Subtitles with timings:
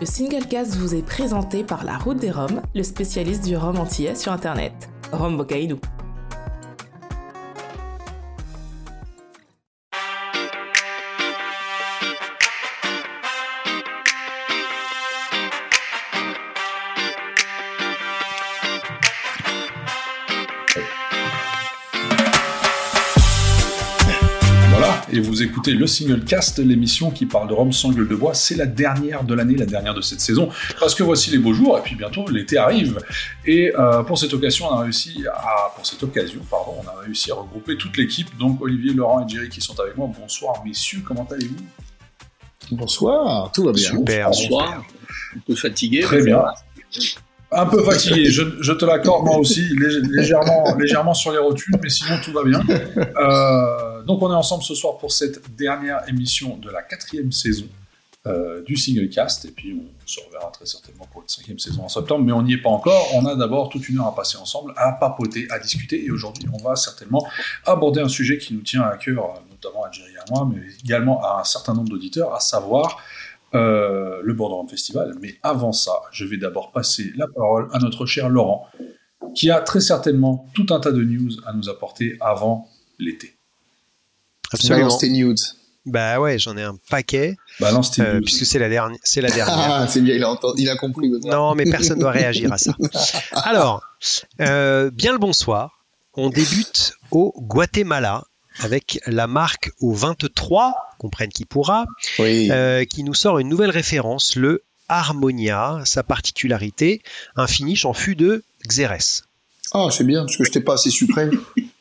[0.00, 4.14] Le Singlecast vous est présenté par La Route des Roms, le spécialiste du rhum antillais
[4.14, 4.88] sur Internet.
[5.12, 5.78] Rome Bocaïdou.
[25.40, 28.34] Vous écoutez le Single Cast, l'émission qui parle de Rome sans gueule de bois.
[28.34, 31.54] C'est la dernière de l'année, la dernière de cette saison, parce que voici les beaux
[31.54, 32.98] jours, et puis bientôt l'été arrive.
[33.46, 37.02] Et euh, pour cette occasion, on a réussi à, pour cette occasion, pardon, on a
[37.06, 40.10] réussi à regrouper toute l'équipe, donc Olivier, Laurent et Jerry qui sont avec moi.
[40.20, 42.76] Bonsoir messieurs, comment allez-vous?
[42.76, 43.90] Bonsoir, tout va bien.
[43.90, 44.84] Super, bonsoir.
[45.36, 46.00] Un peu fatigué.
[46.00, 46.42] Très bien.
[47.52, 49.68] Un peu fatigué, je, te l'accorde moi aussi,
[50.08, 52.62] légèrement, légèrement sur les rotules, mais sinon tout va bien.
[53.20, 57.66] Euh, donc on est ensemble ce soir pour cette dernière émission de la quatrième saison
[58.26, 61.84] euh, du Single Cast, et puis on se reverra très certainement pour la cinquième saison
[61.84, 63.08] en septembre, mais on n'y est pas encore.
[63.14, 66.46] On a d'abord toute une heure à passer ensemble, à papoter, à discuter, et aujourd'hui
[66.52, 67.26] on va certainement
[67.66, 70.60] aborder un sujet qui nous tient à cœur, notamment à Jerry et à moi, mais
[70.84, 72.98] également à un certain nombre d'auditeurs, à savoir
[73.54, 75.14] euh, le Bordeaux Festival.
[75.20, 78.66] Mais avant ça, je vais d'abord passer la parole à notre cher Laurent,
[79.34, 83.36] qui a très certainement tout un tas de news à nous apporter avant l'été.
[84.52, 84.78] Absolument.
[84.78, 85.34] Balance tes news.
[85.86, 87.36] Bah ouais, j'en ai un paquet.
[87.58, 88.98] Balance tes euh, Puisque c'est la, dernière.
[89.02, 89.72] C'est la dernière.
[89.72, 91.10] Ah, c'est bien, il a, il a compris.
[91.24, 92.74] Non, mais personne ne doit réagir à ça.
[93.32, 93.82] Alors,
[94.40, 95.84] euh, bien le bonsoir.
[96.14, 98.24] On débute au Guatemala
[98.60, 101.86] avec la marque au 23, comprenne qui pourra,
[102.20, 107.02] euh, qui nous sort une nouvelle référence, le Harmonia, sa particularité,
[107.36, 109.24] un finish en fût de Xérès.
[109.72, 111.30] Ah, c'est bien, parce que je n'étais pas assez sucré.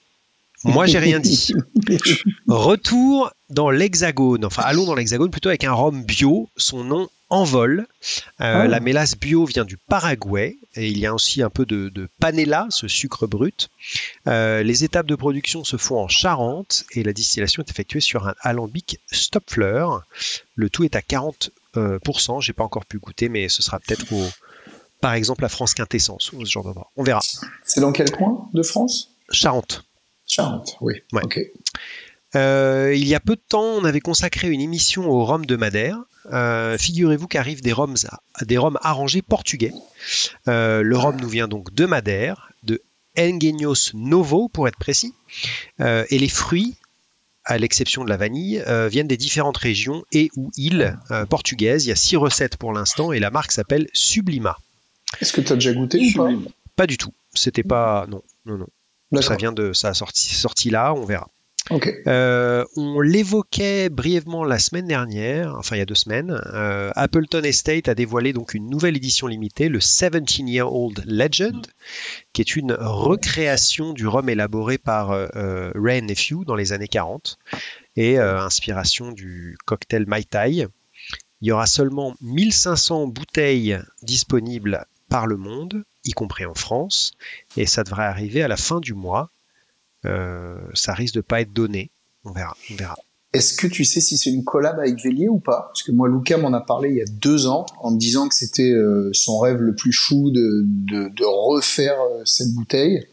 [0.63, 1.53] Moi, j'ai rien dit.
[2.47, 7.81] Retour dans l'Hexagone, enfin allons dans l'Hexagone plutôt avec un rhum bio, son nom Envol.
[7.81, 7.85] Euh,
[8.39, 8.67] ah.
[8.67, 12.67] La mélasse bio vient du Paraguay et il y a aussi un peu de, panela,
[12.69, 13.69] ce sucre brut.
[14.27, 18.27] Euh, les étapes de production se font en Charente et la distillation est effectuée sur
[18.27, 19.85] un alambic Stopfler.
[20.55, 21.49] Le tout est à 40%.
[21.77, 21.99] Euh,
[22.41, 24.25] J'ai pas encore pu goûter, mais ce sera peut-être au,
[25.01, 26.91] par exemple, la France Quintessence ou ce genre d'endroit.
[26.97, 27.21] On verra.
[27.63, 29.11] C'est dans quel coin de France?
[29.31, 29.83] Charente.
[30.29, 31.01] Charente, oui.
[32.35, 35.55] Euh, il y a peu de temps, on avait consacré une émission au rhum de
[35.55, 35.97] Madère.
[36.31, 37.95] Euh, figurez-vous qu'arrivent des rhums,
[38.43, 39.73] des rhums arrangés portugais.
[40.47, 42.81] Euh, le rhum nous vient donc de Madère, de
[43.17, 45.13] Engenhos Novo pour être précis,
[45.79, 46.75] et les fruits,
[47.43, 50.97] à l'exception de la vanille, viennent des différentes régions et ou îles
[51.29, 51.85] portugaises.
[51.85, 54.57] Il y a six recettes pour l'instant et la marque s'appelle Sublima.
[55.19, 56.29] Est-ce que tu as déjà goûté ou pas?
[56.75, 57.13] Pas du tout.
[57.33, 58.67] C'était pas non non non.
[59.21, 61.27] Ça vient de ça a sorti sorti là, on verra.
[62.07, 66.39] Euh, on l'évoquait brièvement la semaine dernière, enfin il y a deux semaines.
[66.53, 71.67] Euh, Appleton Estate a dévoilé donc une nouvelle édition limitée, le 17-Year-Old Legend,
[72.33, 77.37] qui est une recréation du rhum élaboré par euh, Ray Nephew dans les années 40
[77.95, 80.67] et inspiration du cocktail Mai Tai.
[81.41, 87.11] Il y aura seulement 1500 bouteilles disponibles par le monde, y compris en France,
[87.57, 89.31] et ça devrait arriver à la fin du mois.
[90.05, 91.91] Euh, ça risque de pas être donné.
[92.23, 92.55] On verra.
[92.71, 92.95] On verra.
[93.31, 95.65] Est-ce que tu sais si c'est une collab avec Vélier ou pas?
[95.67, 98.27] Parce que moi, Luca m'en a parlé il y a deux ans en me disant
[98.27, 103.05] que c'était euh, son rêve le plus fou de, de, refaire euh, cette bouteille.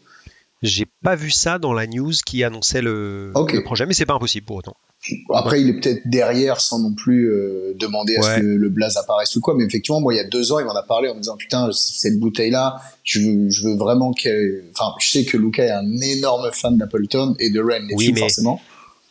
[0.63, 4.15] J'ai pas vu ça dans la news qui annonçait le, le projet, mais c'est pas
[4.15, 4.75] impossible pour autant.
[5.33, 8.97] Après, il est peut-être derrière sans non plus euh, demander à ce que le blaze
[8.97, 9.53] apparaisse ou quoi.
[9.55, 11.37] Mais effectivement, moi, il y a deux ans, il m'en a parlé en me disant
[11.37, 14.65] putain, cette bouteille-là, je veux, je veux vraiment qu'elle.
[14.73, 18.21] Enfin, je sais que Luca est un énorme fan d'Appleton et de Ren, oui, mais
[18.21, 18.59] forcément.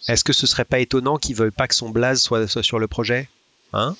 [0.08, 2.78] Est-ce que ce serait pas étonnant qu'il veuille pas que son blaze soit, soit sur
[2.78, 3.28] le projet,
[3.72, 3.94] hein?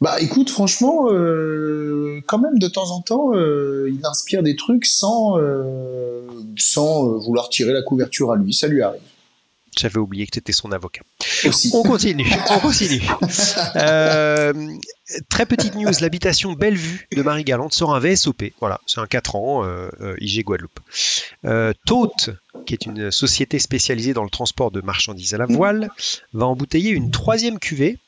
[0.00, 4.86] Bah, écoute, franchement, euh, quand même, de temps en temps, euh, il inspire des trucs
[4.86, 5.38] sans
[6.58, 8.52] sans vouloir tirer la couverture à lui.
[8.52, 9.00] Ça lui arrive.
[9.78, 11.02] J'avais oublié que tu étais son avocat.
[11.72, 13.02] On continue, on continue.
[13.76, 14.52] Euh,
[15.28, 18.52] très petite news, l'habitation Bellevue de Marie Galante sort un VSOP.
[18.60, 20.80] Voilà, c'est un 4 ans, euh, euh, IG Guadeloupe.
[21.44, 21.72] Euh,
[22.66, 25.90] qui est une société spécialisée dans le transport de marchandises à la voile,
[26.32, 27.98] va embouteiller une troisième cuvée.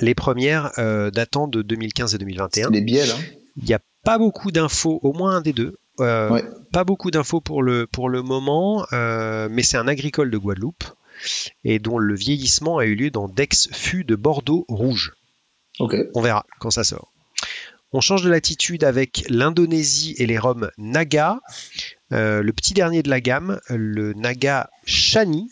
[0.00, 0.72] Les premières
[1.12, 2.70] datant de 2015 et 2021.
[2.70, 3.12] Les bielles.
[3.56, 5.78] Il n'y a pas beaucoup d'infos, au moins un des deux.
[6.00, 10.38] Euh, pas beaucoup d'infos pour le, pour le moment, euh, mais c'est un agricole de
[10.38, 10.84] Guadeloupe
[11.64, 15.14] et dont le vieillissement a eu lieu dans Dex-Fût de Bordeaux rouge.
[15.80, 17.12] On verra quand ça sort.
[17.92, 21.40] On change de latitude avec l'Indonésie et les rhums Naga.
[22.12, 25.50] Euh, le petit dernier de la gamme, le Naga Shani,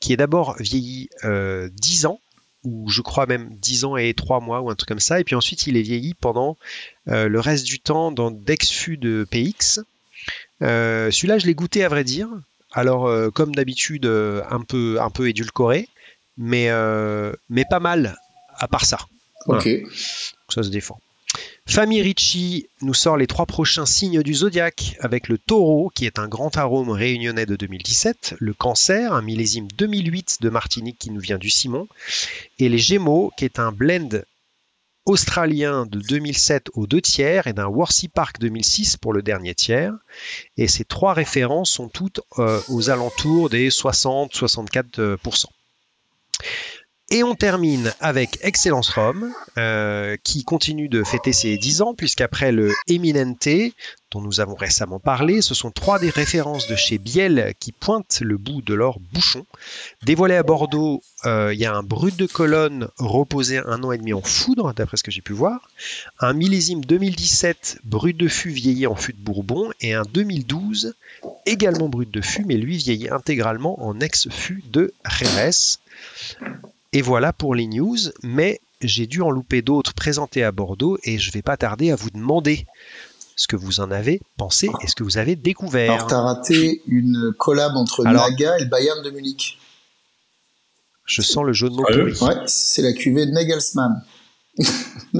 [0.00, 2.20] qui est d'abord vieilli 10 ans
[2.64, 5.20] ou je crois même 10 ans et 3 mois ou un truc comme ça.
[5.20, 6.56] Et puis ensuite, il est vieilli pendant
[7.06, 9.80] le reste du temps dans Dexfu de PX.
[10.60, 12.28] Celui-là, je l'ai goûté à vrai dire.
[12.72, 15.88] Alors, comme d'habitude, un, peu, un peu édulcoré,
[16.36, 16.68] mais,
[17.48, 18.16] mais pas mal
[18.58, 18.98] à part ça.
[19.46, 19.68] Ok.
[20.48, 21.00] Ça se défend.
[21.68, 26.18] Famille Ricci nous sort les trois prochains signes du zodiaque avec le taureau, qui est
[26.18, 31.20] un grand arôme réunionnais de 2017, le cancer, un millésime 2008 de Martinique qui nous
[31.20, 31.86] vient du Simon,
[32.58, 34.22] et les gémeaux, qui est un blend
[35.04, 39.92] australien de 2007 aux deux tiers et d'un Worcy Park 2006 pour le dernier tiers.
[40.56, 45.46] Et ces trois références sont toutes euh, aux alentours des 60-64%.
[47.10, 52.52] Et on termine avec Excellence Rome, euh, qui continue de fêter ses 10 ans, puisqu'après
[52.52, 53.48] le Eminente,
[54.10, 58.20] dont nous avons récemment parlé, ce sont trois des références de chez Biel qui pointent
[58.20, 59.46] le bout de leur bouchon.
[60.02, 63.98] Dévoilé à Bordeaux, euh, il y a un brut de colonne reposé un an et
[63.98, 65.70] demi en foudre, d'après ce que j'ai pu voir,
[66.20, 70.94] un millésime 2017 brut de fût vieilli en fût de Bourbon, et un 2012
[71.46, 75.78] également brut de fût, mais lui vieilli intégralement en ex-fût de Jerez.
[76.92, 81.18] Et voilà pour les news, mais j'ai dû en louper d'autres présentés à Bordeaux et
[81.18, 82.66] je vais pas tarder à vous demander
[83.36, 85.92] ce que vous en avez pensé et ce que vous avez découvert.
[85.92, 89.58] Alors, tu as raté une collab entre Naga et le Bayern de Munich.
[91.04, 93.34] Je sens le jeu de mots Ouais, c'est la cuvée Nagelsmann.
[93.34, 94.04] Nagelsmann.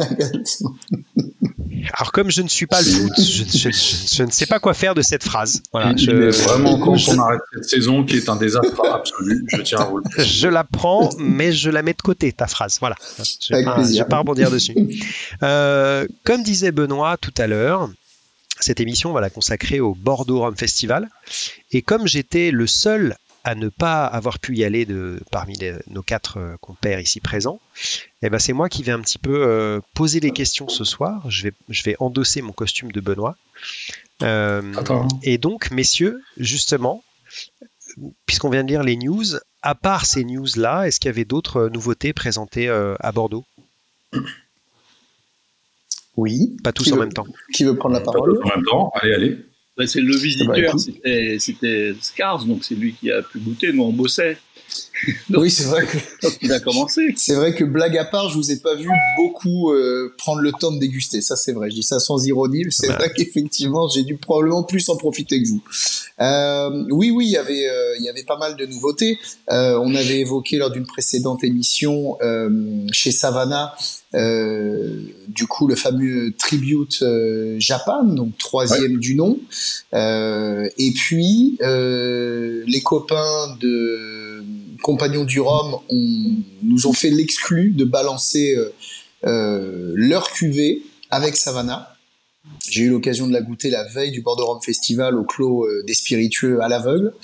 [1.95, 5.03] Alors comme je ne suis pas le foot, je, ne sais pas quoi faire de
[5.03, 5.63] cette phrase.
[5.73, 6.11] Voilà, je,
[6.45, 9.45] vraiment con qu'on arrête cette saison qui est un désastre absolu.
[9.49, 10.05] Je tiens à vous le.
[10.23, 12.79] Je la prends, mais je la mets de côté ta phrase.
[12.81, 12.97] Voilà.
[13.19, 14.75] Je ne vais pas rebondir dessus.
[15.43, 17.89] Euh, comme disait Benoît tout à l'heure,
[18.61, 21.09] cette émission, on va la consacrer au Bordeaux Rome Festival.
[21.71, 23.17] Et comme j'étais le seul
[23.49, 25.59] à ne pas avoir pu y aller de, parmi
[25.89, 27.61] nos quatre euh, compères ici présents,
[28.21, 31.31] eh ben c'est moi qui vais un petit peu euh, poser les questions ce soir.
[31.31, 33.37] Je vais, je vais endosser mon costume de Benoît.
[34.23, 34.75] Euh,
[35.23, 37.03] et donc, messieurs, justement,
[38.27, 39.25] puisqu'on vient de lire les news,
[39.63, 43.47] à part ces news-là, est-ce qu'il y avait d'autres nouveautés présentées à Bordeaux?
[46.19, 46.55] Oui.
[46.63, 47.27] Pas tous en même temps.
[47.55, 48.39] Qui veut prendre la parole?
[48.45, 49.48] En même temps, allez, allez.
[49.87, 50.75] C'est le visiteur,
[51.39, 54.39] c'était Scars, donc c'est lui qui a pu goûter, nous on bossait.
[55.31, 55.99] oui, c'est vrai que.
[56.43, 57.15] il a commencé.
[57.17, 60.53] C'est vrai que blague à part, je vous ai pas vu beaucoup euh, prendre le
[60.53, 61.21] temps de déguster.
[61.21, 61.71] Ça, c'est vrai.
[61.71, 65.43] Je dis ça sans ironie, mais c'est vrai qu'effectivement, j'ai dû probablement plus en profiter
[65.43, 65.63] que vous.
[66.21, 69.19] Euh, oui, oui, il y avait, euh, il y avait pas mal de nouveautés.
[69.49, 72.19] On avait évoqué lors d'une précédente émission
[72.93, 73.75] chez Savannah.
[74.13, 77.05] du coup, le fameux tribute
[77.59, 79.39] Japan, donc troisième du nom,
[79.93, 84.28] et puis les copains de
[84.83, 85.81] compagnons du Rhum
[86.63, 88.57] nous ont fait l'exclu de balancer
[89.23, 91.95] leur cuvée avec Savannah.
[92.71, 95.83] J'ai eu l'occasion de la goûter la veille du Bordeaux Rome Festival au Clos euh,
[95.87, 97.15] des Spiritueux à l'aveugle.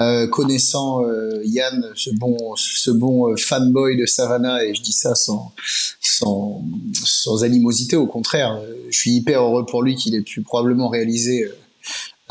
[0.00, 5.14] Euh, connaissant euh, Yann, ce bon, ce bon fanboy de Savannah, et je dis ça
[5.14, 5.52] sans,
[6.00, 8.60] sans animosité, au contraire,
[8.90, 11.48] je suis hyper heureux pour lui qu'il ait pu probablement réaliser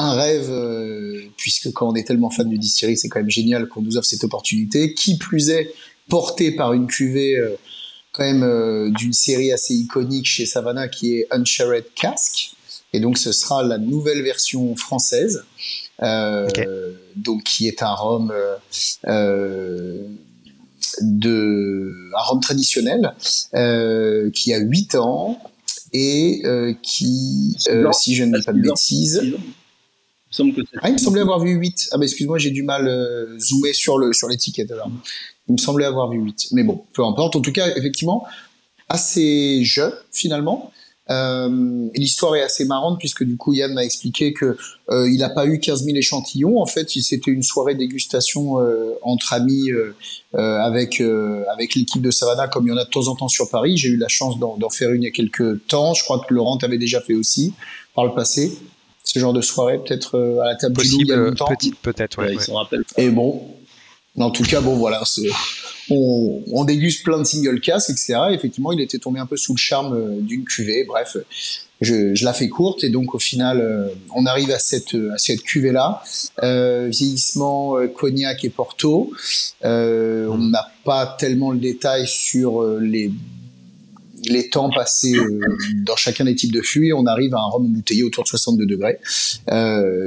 [0.01, 0.51] un rêve,
[1.37, 4.07] puisque quand on est tellement fan du distillerie, c'est quand même génial qu'on nous offre
[4.07, 4.93] cette opportunité.
[4.93, 5.73] Qui plus est,
[6.09, 7.37] porté par une cuvée
[8.11, 12.51] quand même euh, d'une série assez iconique chez Savannah qui est Unshared Cask.
[12.93, 15.45] Et donc ce sera la nouvelle version française,
[16.03, 16.47] euh,
[17.15, 18.33] donc qui est un rhum
[19.07, 20.03] euh,
[20.99, 23.13] de un rhum traditionnel
[24.33, 25.39] qui a 8 ans
[25.93, 26.43] et
[26.83, 27.55] qui,
[27.93, 29.21] si je ne dis pas de bêtises,
[30.81, 31.89] ah, il me semblait avoir vu 8.
[31.91, 34.71] Ah, bah, excuse-moi, j'ai du mal euh, zoomer sur le sur l'étiquette.
[34.71, 34.89] Alors,
[35.47, 36.49] il me semblait avoir vu 8.
[36.51, 37.35] Mais bon, peu importe.
[37.35, 38.25] En tout cas, effectivement,
[38.89, 40.71] assez jeune finalement.
[41.09, 44.57] Euh, L'histoire est assez marrante puisque du coup Yann m'a expliqué que
[44.89, 46.61] euh, il n'a pas eu 15 000 échantillons.
[46.61, 49.95] En fait, c'était une soirée dégustation euh, entre amis euh,
[50.35, 53.27] euh, avec avec l'équipe de Savannah, comme il y en a de temps en temps
[53.27, 53.77] sur Paris.
[53.77, 55.93] J'ai eu la chance d'en faire une il y a quelques temps.
[55.93, 57.53] Je crois que Laurent avait déjà fait aussi
[57.93, 58.57] par le passé
[59.13, 61.47] ce genre de soirée, peut-être euh, à la table Possible, il y a longtemps.
[61.47, 62.37] Petite, peut-être, ouais.
[62.97, 63.45] Et bon,
[64.17, 65.03] en tout cas, bon, voilà,
[65.89, 68.15] on, on, déguste plein de single casques, etc.
[68.31, 70.85] effectivement, il était tombé un peu sous le charme euh, d'une cuvée.
[70.85, 71.17] Bref,
[71.81, 75.17] je, je, la fais courte et donc au final, euh, on arrive à cette à
[75.17, 76.01] cette cuvée là.
[76.41, 79.11] Euh, vieillissement cognac et Porto.
[79.65, 83.11] Euh, On n'a pas tellement le détail sur les
[84.25, 85.15] les temps passés
[85.85, 88.65] dans chacun des types de fûts, on arrive à un rhum embouteillé autour de 62
[88.65, 88.99] degrés,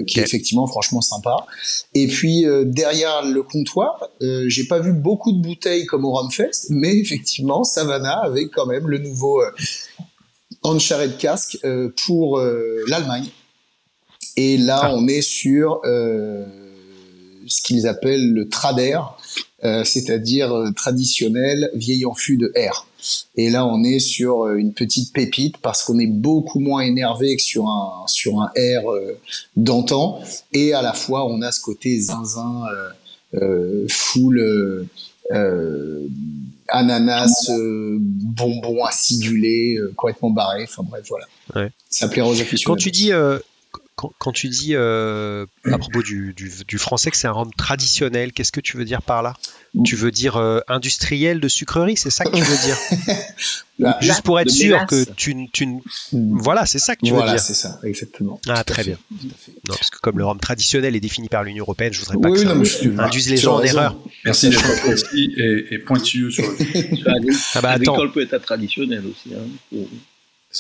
[0.07, 1.47] qui est effectivement franchement sympa.
[1.95, 6.97] Et puis derrière le comptoir, j'ai pas vu beaucoup de bouteilles comme au Rumfest, mais
[6.97, 9.43] effectivement Savannah avait quand même le nouveau
[10.63, 11.59] Uncharted Casque
[12.07, 12.41] pour
[12.89, 13.27] l'Allemagne.
[14.37, 14.95] Et là, ah.
[14.95, 15.81] on est sur
[17.47, 18.99] ce qu'ils appellent le trader,
[19.65, 22.87] euh, c'est-à-dire euh, traditionnel vieil en fût de R.
[23.37, 27.37] Et là, on est sur euh, une petite pépite parce qu'on est beaucoup moins énervé
[27.37, 28.91] que sur un sur un R
[29.57, 30.21] d'antan.
[30.53, 32.65] Et à la fois, on a ce côté zinzin
[33.89, 34.89] full
[36.69, 40.65] ananas, bonbon acidulé, complètement barré.
[40.65, 41.71] Enfin bref, voilà.
[41.89, 42.35] Ça plaît aux.
[42.65, 43.11] Quand tu dis
[43.97, 46.35] quand, tu dis euh, à propos du,
[46.79, 49.35] français que c'est un rhum traditionnel, qu'est-ce que tu veux dire par là?
[49.85, 53.97] Tu veux dire euh, industriel de sucrerie, c'est ça que tu veux dire?
[54.01, 55.69] Juste pour être sûr que tu, tu
[56.13, 57.25] voilà, c'est ça que tu veux dire.
[57.25, 58.41] Voilà, c'est ça, exactement.
[58.49, 58.99] Ah, très bien.
[59.11, 62.31] Non, parce que comme le rhum traditionnel est défini par l'Union européenne, je voudrais pas
[62.31, 62.53] que ça
[63.05, 63.97] induise les gens en erreur.
[64.25, 65.35] Merci d'être précis
[65.71, 66.57] et, pointilleux sur le.
[67.55, 69.35] ah bah, peut être traditionnel aussi.
[69.35, 69.79] Hein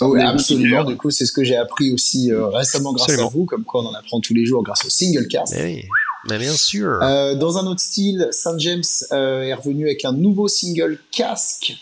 [0.03, 0.85] absolument.
[0.85, 3.83] Du coup, c'est ce que j'ai appris aussi euh, récemment grâce à vous, comme quoi
[3.83, 5.55] on en apprend tous les jours grâce au single cast.
[5.57, 5.85] Mais, oui.
[6.31, 7.03] Mais bien sûr.
[7.03, 8.83] Euh, dans un autre style, Saint James
[9.13, 11.75] euh, est revenu avec un nouveau single casque,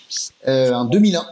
[0.46, 1.24] un 2001.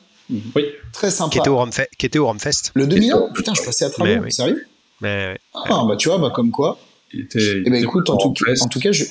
[0.55, 0.67] Oui.
[0.93, 1.31] Très sympa.
[1.33, 1.67] Qui était au,
[1.99, 2.33] qui était au.
[2.75, 4.23] Le 2001 Putain, je passais à travers.
[4.33, 4.65] Sérieux?
[5.01, 6.79] Mais, Ah, bah tu vois, bah comme quoi.
[7.13, 9.05] Il était, eh ben, écoute, en tout, en tout, cas, je,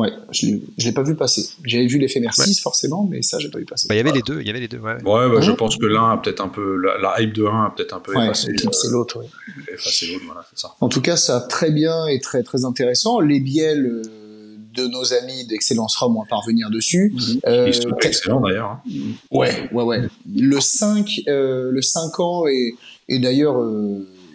[0.00, 1.46] Ouais, je ne l'ai pas vu passer.
[1.62, 3.86] J'avais vu l'éphémère 6 forcément, mais ça, j'ai pas vu passer.
[3.86, 4.78] Bah, il y avait les deux, il y avait les deux.
[4.78, 7.66] Ouais, ouais bah, je pense que l'un a peut-être un peu la, hype de 1
[7.66, 8.50] a peut-être un peu effacé.
[8.56, 9.26] c'est l'autre, oui.
[9.70, 10.74] Effacé l'autre, voilà, c'est ça.
[10.80, 13.20] En tout cas, ça très bien et très très intéressant.
[13.20, 17.12] Les biels euh, de nos amis d'Excellence Rome vont parvenir dessus.
[17.14, 17.40] Mhm.
[17.46, 18.70] Euh, Ils sont excellents d'ailleurs.
[18.70, 18.82] Hein.
[19.30, 20.00] Ouais, ouais, ouais.
[20.34, 22.74] Le 5, euh, le 5 ans et,
[23.08, 23.56] et d'ailleurs.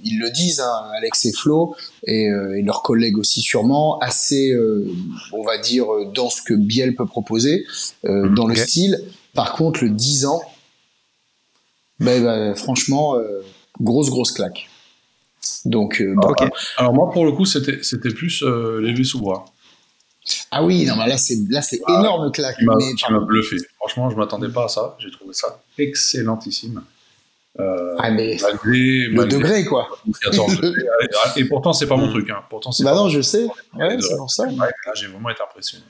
[0.05, 4.51] Ils le disent, hein, Alex et Flo, et, euh, et, leurs collègues aussi sûrement, assez,
[4.51, 4.87] euh,
[5.33, 7.65] on va dire, dans ce que Biel peut proposer,
[8.05, 9.03] euh, dans le style.
[9.33, 10.41] Par contre, le 10 ans,
[11.99, 13.15] ben, ben franchement,
[13.81, 14.69] grosse, grosse claque.
[15.65, 16.33] Donc, bah,
[16.77, 18.43] Alors moi, pour le coup, c'était, c'était plus
[18.79, 19.45] lévé sous bois.
[20.51, 22.57] Ah oui, non, mais là c'est là c'est ah, énorme claque.
[22.57, 23.57] Tu m'as bluffé.
[23.77, 24.95] Franchement, je m'attendais pas à ça.
[24.99, 26.81] J'ai trouvé ça excellentissime.
[27.57, 29.87] Euh, ah mais le degré quoi.
[31.37, 32.29] et pourtant c'est pas mon truc.
[32.29, 32.43] Hein.
[32.49, 32.83] Pourtant c'est.
[32.83, 33.47] Bah non, je sais.
[33.75, 34.43] Ouais, c'est pour ça.
[34.95, 35.85] j'ai vraiment été impressionné.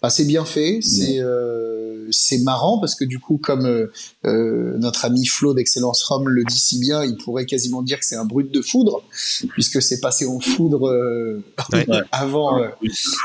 [0.00, 3.92] Bah, c'est bien fait, c'est euh, c'est marrant parce que du coup, comme euh,
[4.24, 8.06] euh notre ami Flo d'Excellence Rome le dit si bien, il pourrait quasiment dire que
[8.06, 9.02] c'est un brut de foudre
[9.50, 11.42] puisque c'est passé en foudre euh,
[12.12, 12.68] avant euh,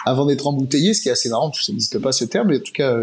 [0.05, 1.53] avant d'être embouteillé, ce qui est assez marrant.
[1.53, 2.97] Ça n'existe pas ce terme, mais en tout cas,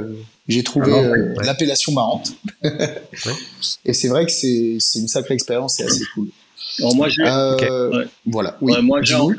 [0.51, 2.33] j'ai trouvé ah l'appellation marrante.
[3.85, 6.29] Et c'est vrai que c'est c'est une sacrée expérience, c'est assez cool.
[6.79, 7.25] Alors moi, j'ai,
[8.27, 8.57] voilà.
[8.61, 8.73] Oui.
[8.83, 9.35] moi, j'ai enfin,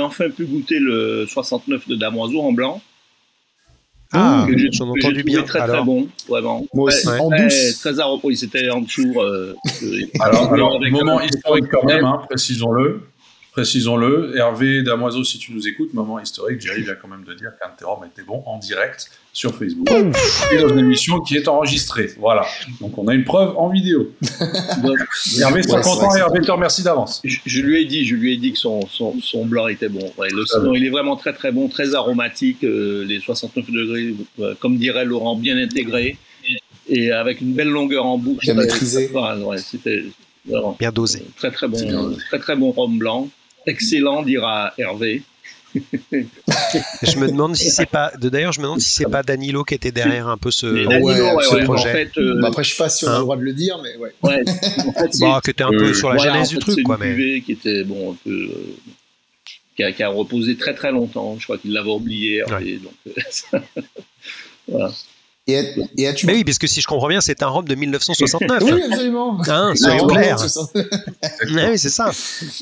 [0.00, 2.80] enfin, pu goûter le 69 de Damoiseau en blanc.
[4.12, 5.42] Ah, j'en ai entendu bien.
[5.42, 6.64] Très très bon, vraiment.
[6.72, 7.78] Moi aussi, en douce.
[7.80, 9.12] Très oui, c'était en dessous.
[9.16, 9.54] Euh,
[10.20, 13.02] alors, alors moment historique quand même, hein, précisons-le.
[13.54, 17.52] Précisons-le, Hervé Damoiseau, si tu nous écoutes, moment historique, Jerry vient quand même de dire
[17.56, 19.88] qu'un terroir était bon en direct sur Facebook.
[20.50, 22.10] Et dans une émission qui est enregistrée.
[22.18, 22.44] Voilà.
[22.80, 24.10] Donc on a une preuve en vidéo.
[25.40, 27.22] Hervé sera content et Hervé te remercie d'avance.
[27.22, 30.12] Je, lui ai dit, je lui ai dit que son, son, son blanc était bon.
[30.18, 34.78] le, il est vraiment très très bon, très aromatique, euh, les 69 degrés, euh, comme
[34.78, 36.18] dirait Laurent, bien intégré
[36.88, 38.42] et avec une belle longueur en bouche.
[38.42, 39.12] Bien maîtrisé.
[39.58, 40.06] C'était
[40.80, 41.22] bien dosé.
[41.36, 43.28] Très très bon, très très bon rhum blanc
[43.66, 45.22] excellent, dira Hervé.
[45.74, 48.12] je me demande si c'est pas.
[48.16, 50.66] D'ailleurs, je me demande si c'est pas Danilo qui était derrière un peu ce,
[51.64, 51.88] projet.
[51.88, 53.42] En fait, euh, bah, après, je sais pas si on a le hein droit de
[53.42, 54.12] le dire, mais ouais.
[54.22, 54.44] ouais
[54.86, 56.96] en fait, bah, qui était un peu sur la genèse du truc, quoi.
[56.98, 58.76] Mais qui était bon, un peu, euh,
[59.74, 61.36] qui, a, qui, a, reposé très très longtemps.
[61.38, 62.44] Je crois qu'il l'avait oublié.
[62.46, 62.94] Hervé, donc,
[63.54, 63.58] euh,
[64.68, 64.92] voilà.
[65.46, 65.62] Et,
[65.98, 66.26] et as-tu...
[66.26, 68.62] Mais oui, parce que si je comprends bien, c'est un rhum de 1969.
[68.62, 69.38] oui, absolument.
[69.46, 70.38] Hein, soyons clairs.
[70.74, 72.12] oui, c'est ça.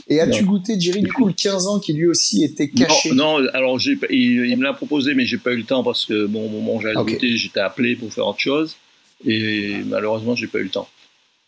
[0.09, 3.13] Et as-tu goûté, Jerry, du coup, le 15 ans qui lui aussi était caché?
[3.13, 6.27] Non, alors j'ai, il, me l'a proposé, mais j'ai pas eu le temps parce que
[6.27, 8.77] bon, au moment où j'allais goûter, j'étais appelé pour faire autre chose.
[9.25, 10.89] Et malheureusement, j'ai pas eu le temps.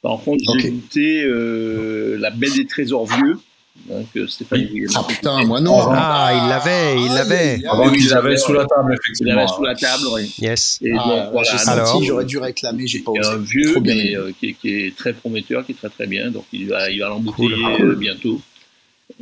[0.02, 3.38] Par contre, j'ai goûté euh, la Belle des Trésors Vieux
[3.76, 4.06] donc,
[4.94, 5.76] ah putain, moi non.
[5.90, 7.60] Ah, il l'avait, il l'avait.
[7.68, 9.32] Avant qu'il l'avait sous la table, effectivement.
[9.32, 10.34] Il l'avait sous la table, oui.
[10.38, 10.78] Yes.
[10.80, 11.70] Et ah, donc, voilà.
[11.70, 13.28] Alors, j'aurais dû réclamer, j'ai pas osé.
[13.28, 16.06] Un vieux, trop bien mais, euh, qui, qui, est très prometteur, qui est très très
[16.06, 16.30] bien.
[16.30, 17.90] Donc, il va, il va l'embouteiller cool.
[17.90, 18.40] euh, bientôt.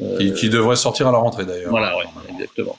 [0.00, 1.70] Euh, qui, qui, devrait sortir à la rentrée d'ailleurs.
[1.70, 2.78] Voilà, ouais, exactement.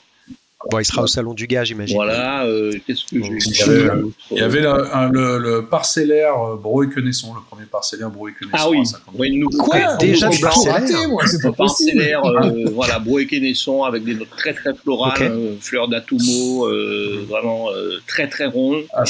[0.70, 1.96] Bon, il sera au salon du gars, j'imagine.
[1.96, 3.90] Voilà, euh, qu'est-ce que Il y avait,
[4.30, 8.32] il y avait le, le, parcellaire euh, Bro et Quenesson, le premier parcellaire Bro et
[8.32, 8.56] Quenesson.
[8.56, 8.82] Ah oui,
[9.18, 13.84] oui nous, Quoi Déjà du parcellaire moi, c'est pas parcellaire, euh, voilà, Bro et Quenesson
[13.84, 18.82] avec des notes très très florales, euh, fleurs d'atumo, euh, vraiment euh, très très rond.
[18.92, 19.04] À,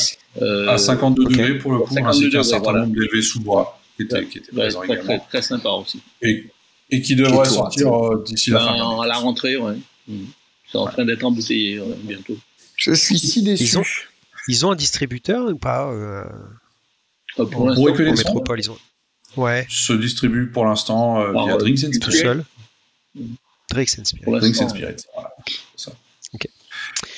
[0.69, 1.37] à 52 okay.
[1.37, 2.81] degrés pour le coup, ainsi qu'un certain voilà.
[2.81, 5.03] nombre d'élevés sous bois qui était, ouais, qui très, également.
[5.05, 6.01] Très, très sympa aussi.
[6.21, 6.47] Et,
[6.91, 9.75] et qui devrait sortir d'ici la fin ben, À la rentrée, ouais.
[10.75, 10.83] Mmh.
[10.85, 12.37] C'est en train d'être embouteillé euh, bientôt.
[12.77, 13.65] Je suis si déçu.
[13.65, 13.83] Ils ont,
[14.49, 16.25] ils ont un distributeur ou pas euh,
[17.37, 18.79] Pour Pour l'instant, en métropole ils ont...
[19.37, 22.19] Ouais, se distribue pour l'instant euh, via euh, Drinks and tout Spirits.
[22.19, 22.45] seul.
[23.71, 24.25] Drake and Spirit.
[24.25, 25.31] pour Drinks and Spirits, voilà.
[25.77, 25.93] C'est ça.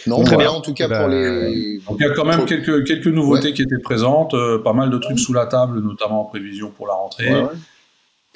[0.06, 0.58] Non, Très voilà, bien.
[0.58, 1.78] en tout cas Bah, pour les.
[1.88, 4.72] Donc il y a quand même Pour- quelques, quelques nouveautés qui étaient présentes, euh, pas
[4.72, 7.32] mal de trucs sous la table, notamment en prévision pour la rentrée.
[7.34, 7.48] Ouais, ouais.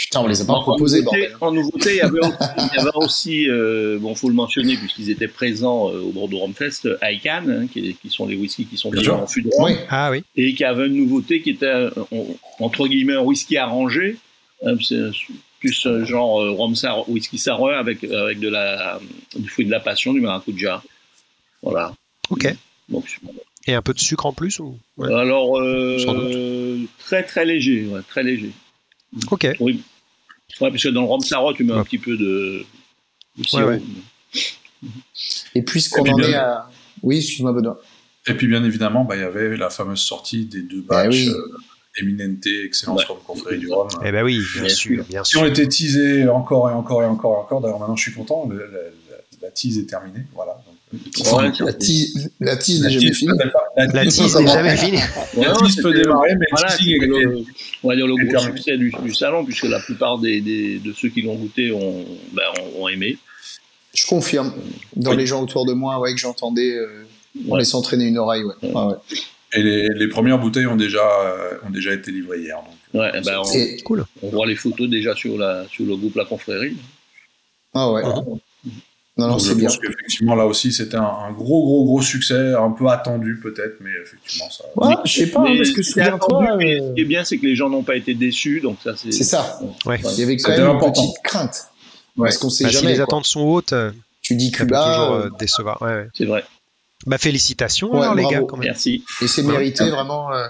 [0.03, 1.37] Putain, on les a pas En- proposés, en nouveauté, bordel.
[1.43, 4.77] en nouveauté, il y avait aussi, il y avait aussi euh, bon, faut le mentionner
[4.77, 8.35] puisqu'ils étaient présents euh, au Bordeaux Rhum Fest, euh, ICANN, hein, qui, qui sont les
[8.37, 9.73] whiskies qui sont Bien déjà en fût de Oui.
[9.91, 12.27] Ah oui, et qui avait une nouveauté qui était euh, en-
[12.61, 14.17] entre guillemets un whisky arrangé,
[14.65, 15.11] hein, c'est
[15.61, 18.99] plus un genre euh, rhum sar- whisky sour avec avec de la
[19.37, 20.83] du fruit de la passion, du maracuja.
[21.63, 21.93] Voilà.
[22.31, 22.49] ok.
[22.89, 23.05] Donc,
[23.67, 24.79] Et un peu de sucre en plus ou?
[24.97, 25.13] Ouais.
[25.15, 26.89] alors euh, Sans doute.
[26.99, 28.51] très très léger, ouais, très léger.
[29.31, 29.47] Ok.
[29.61, 29.83] Oui.
[30.61, 32.65] Ouais, parce que dans le rhum Sarro, tu mets un petit peu de,
[33.39, 33.67] de sirop.
[33.69, 33.81] ouais.
[35.55, 36.69] Et puisqu'on en est à.
[37.03, 37.81] Oui, excuse-moi, Benoît.
[38.27, 41.15] Et puis bien évidemment, bah, il y avait la fameuse sortie des deux Ah batchs
[41.15, 41.29] oui.
[41.31, 41.57] euh,
[42.01, 43.07] Eminente, Excellence Ouais.
[43.07, 43.89] comme confrérie du Rhum.
[44.05, 45.05] Eh ben oui, bien, Bien sûr, sûr.
[45.05, 45.47] bien Qui ont sûr.
[45.47, 47.61] été teasés encore et encore et encore et encore.
[47.61, 48.47] D'ailleurs, maintenant, je suis content.
[48.49, 48.71] le-
[49.43, 50.25] la- tease est terminée.
[50.35, 50.57] Voilà.
[50.67, 50.75] Donc,
[51.33, 53.33] Ouais, La tease, la tease la n'est jamais finie.
[53.95, 54.99] la tease n'est jamais finie.
[55.37, 57.45] La tease peut démarrer, mais Voilà, le
[57.85, 60.93] on va dire le gros succès du, du salon, puisque la plupart des, des- de
[60.93, 62.43] ceux qui l'ont goûté ont, ben,
[62.77, 63.19] ont, ont aimé.
[63.95, 64.53] Je confirme.
[64.97, 65.17] Dans Oui.
[65.19, 67.05] les gens autour de moi, ouais, que j'entendais, euh,
[67.49, 67.59] on Ouais.
[67.61, 68.55] laisse entraîner une oreille, ouais.
[68.63, 68.73] Ouais.
[68.75, 68.95] Ah ouais.
[69.53, 72.57] Et les, les premières bouteilles ont déjà, euh, ont déjà été livrées hier.
[72.57, 74.05] Donc, euh, Ouais, ben, on, Cool.
[74.23, 76.77] on voit les photos déjà sur, la, sur le groupe La Confrérie.
[77.75, 78.03] Ah ouais.
[78.05, 78.39] Mhm.
[79.29, 79.69] Non, c'est bien.
[79.69, 83.77] pense qu'effectivement, là aussi, c'était un, un gros, gros, gros succès, un peu attendu peut-être,
[83.81, 84.65] mais effectivement, ça.
[84.77, 87.05] Ouais, je sais pas, hein, Mais parce que souviens-toi, attendu, mais euh, Ce qui est
[87.05, 89.13] bien, c'est que les gens n'ont pas été déçus, donc ça, c'est.
[89.13, 89.59] c'est ça.
[89.87, 90.01] Ouais.
[90.05, 91.67] Il y avait quand même une petite crainte.
[92.17, 92.27] Ouais.
[92.29, 92.91] Parce qu'on sait Bah, si jamais.
[92.91, 93.05] les quoi.
[93.05, 93.93] attentes sont hautes, euh,
[94.23, 95.81] Tu dis Cuba, toujours euh, euh, décevoir.
[95.83, 96.09] Ouais, ouais.
[96.15, 96.45] C'est vrai.
[97.07, 98.37] Bah félicitations Ouais, alors les bravo.
[98.41, 98.67] gars quand même.
[98.67, 99.05] Merci.
[99.23, 100.31] et c'est mérité vraiment.
[100.35, 100.47] euh,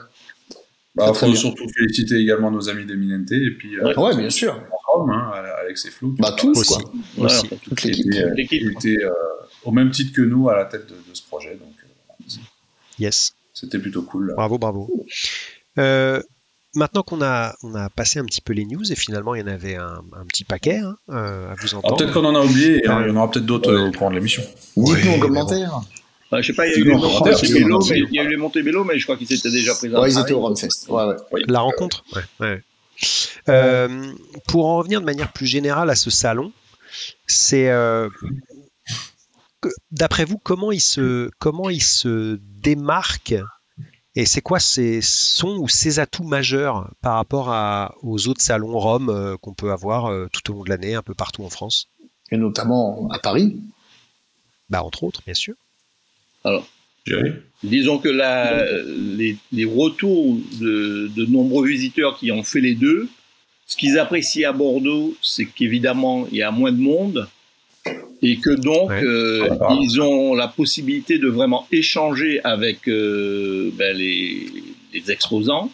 [0.97, 1.41] Bah, Très, très faut bien.
[1.41, 4.61] surtout féliciter également nos amis d'Eminente et puis euh, Ouais, bien sûr.
[4.89, 6.11] Rome, hein, Alex et Flo.
[6.13, 6.75] qui Bah tous, Aussi.
[6.75, 6.93] quoi.
[7.17, 7.47] Ouais, Aussi.
[7.47, 8.07] enfin, Toute qui l'équipe.
[8.73, 9.13] étaient, euh, euh,
[9.65, 11.51] au même titre que nous à la tête de, de ce projet.
[11.55, 12.25] Donc, euh,
[12.99, 13.35] Yes.
[13.55, 14.33] c'était plutôt cool.
[14.35, 14.91] Bravo, bravo.
[15.79, 16.21] Euh,
[16.75, 19.45] maintenant qu'on a, on a passé un petit peu les news et finalement il y
[19.45, 21.97] en avait un, un petit paquet hein, à vous entendre.
[21.97, 24.11] peut-être qu'on en a oublié, et hein, il y en aura peut-être d'autres au courant
[24.11, 24.43] de l'émission.
[24.77, 25.81] Dites-nous Ouais, en commentaire.
[26.33, 28.29] Ouais, je sais pas, il y a eu les Montebello, mais il y a eu
[28.29, 30.01] les Montebello, mais je crois qu'ils étaient déjà présents.
[30.01, 30.41] Ouais, ils étaient au.
[30.43, 30.89] Rumfest.
[30.89, 31.43] Ouais, ouais.
[31.49, 32.05] La rencontre?
[32.15, 32.63] Ouais, ouais.
[33.49, 34.13] Euh,
[34.47, 36.53] Pour en revenir de manière plus générale à ce salon,
[37.27, 38.09] c'est euh,
[39.91, 43.35] d'après vous comment il se comment il se démarque
[44.17, 48.79] et c'est quoi ses son ou ses atouts majeurs par rapport à, aux autres salons
[48.79, 51.51] Rome euh, qu'on peut avoir euh, tout au long de l'année un peu partout en
[51.51, 51.89] France?
[52.31, 53.61] Et notamment à Paris.
[54.69, 55.55] Bah entre autres bien sûr.
[57.07, 58.65] Jerry Disons que la,
[59.19, 63.09] les, les retours de, de nombreux visiteurs qui ont fait les deux,
[63.67, 67.29] ce qu'ils apprécient à Bordeaux, c'est qu'évidemment, il y a moins de monde
[68.23, 69.03] et que donc, Ouais.
[69.05, 69.77] euh, Ah.
[69.81, 74.47] ils ont la possibilité de vraiment échanger avec euh, ben, les,
[74.95, 75.71] les exposants.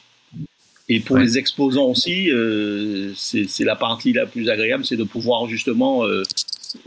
[0.88, 1.22] Et pour Ouais.
[1.22, 6.04] les exposants aussi, euh, c'est c'est la partie la plus agréable, c'est de pouvoir justement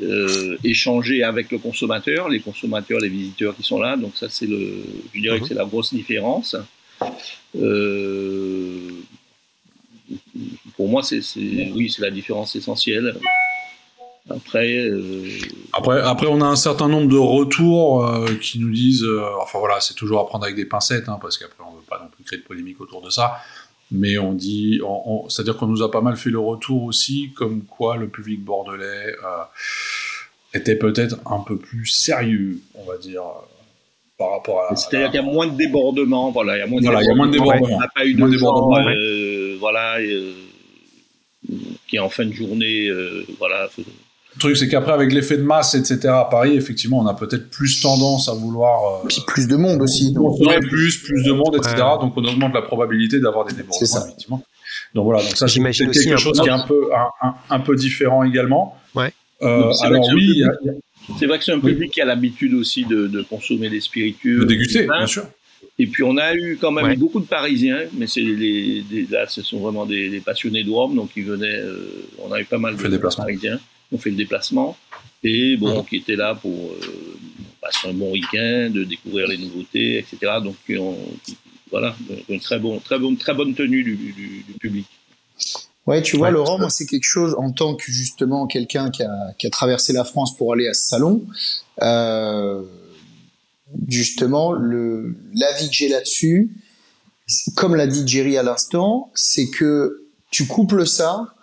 [0.02, 3.96] euh, échanger avec le consommateur, les consommateurs, les visiteurs qui sont là.
[3.98, 5.42] Donc ça, c'est le, je dirais Mhm.
[5.44, 6.56] que c'est la grosse différence.
[7.58, 8.90] Euh,
[10.76, 13.16] pour moi, c'est, oui, c'est la différence essentielle.
[14.30, 15.28] Après, euh,
[15.74, 19.58] Après, après, on a un certain nombre de retours euh, qui nous disent, euh, enfin
[19.58, 22.10] voilà, c'est toujours à prendre avec des pincettes, hein, parce qu'après on veut pas non
[22.10, 23.38] plus créer de polémique autour de ça.
[23.92, 27.32] Mais on dit, on- on- c'est-à-dire qu'on nous a pas mal fait le retour aussi,
[27.36, 29.44] comme quoi le public bordelais euh,
[30.54, 33.42] était peut-être un peu plus sérieux, on va dire, euh,
[34.18, 34.76] par rapport à.
[34.76, 36.30] c'est-à-dire qu'il y a moins de débordements.
[36.32, 37.56] Voilà, il y a moins de Voilà, il y a moins de débordements.
[37.62, 37.78] débordements.
[37.78, 40.34] On n'a pas eu de débordements, euh, voilà, euh,
[41.88, 43.70] qui en fin de journée, euh, voilà.
[44.40, 47.50] Le truc, c'est qu'après, avec l'effet de masse, etc., à Paris, effectivement, on a peut-être
[47.50, 49.04] plus tendance à vouloir.
[49.04, 50.14] euh, Puis plus de monde aussi.
[50.14, 50.38] donc.
[50.38, 51.74] consommer plus, plus de monde, etc.
[51.76, 52.00] Ouais.
[52.00, 54.06] Donc on augmente la probabilité d'avoir des C'est débordements, ça.
[54.08, 54.42] effectivement.
[54.96, 57.36] Donc voilà, donc ça c'est J'imagine quelque chose peu- qui est un peu, un, un-
[57.50, 58.78] un peu différent également.
[58.96, 59.12] Ouais.
[59.42, 60.42] alors oui,
[61.20, 64.40] c'est vrai que c'est un public qui a l'habitude aussi de, consommer des spiritueux.
[64.40, 65.24] De déguster, bien sûr.
[65.78, 69.42] Et puis on a eu quand même beaucoup de Parisiens, mais c'est les, là ce
[69.42, 71.60] sont vraiment des, passionnés de Rome, donc ils venaient.
[72.26, 73.60] on a eu pas mal de Parisiens.
[73.92, 74.78] On fait le déplacement
[75.24, 77.18] et bon, qui étaient là pour euh,
[77.62, 80.34] passer un bon week-end, découvrir les nouveautés, etc.
[80.44, 80.56] Donc
[81.70, 81.96] voilà,
[82.30, 84.88] une très, bon, très, bon, très bonne tenue du, public.
[85.86, 89.34] Ouais, tu vois, Laurent, moi, c'est quelque chose, en tant que justement quelqu'un qui a,
[89.38, 91.26] qui a, traversé la France pour aller à ce salon,
[91.82, 92.62] euh,
[93.88, 96.52] justement, le, l'avis que j'ai là-dessus,
[97.56, 101.34] comme l'a dit Jerry à l'instant, c'est que tu couples ça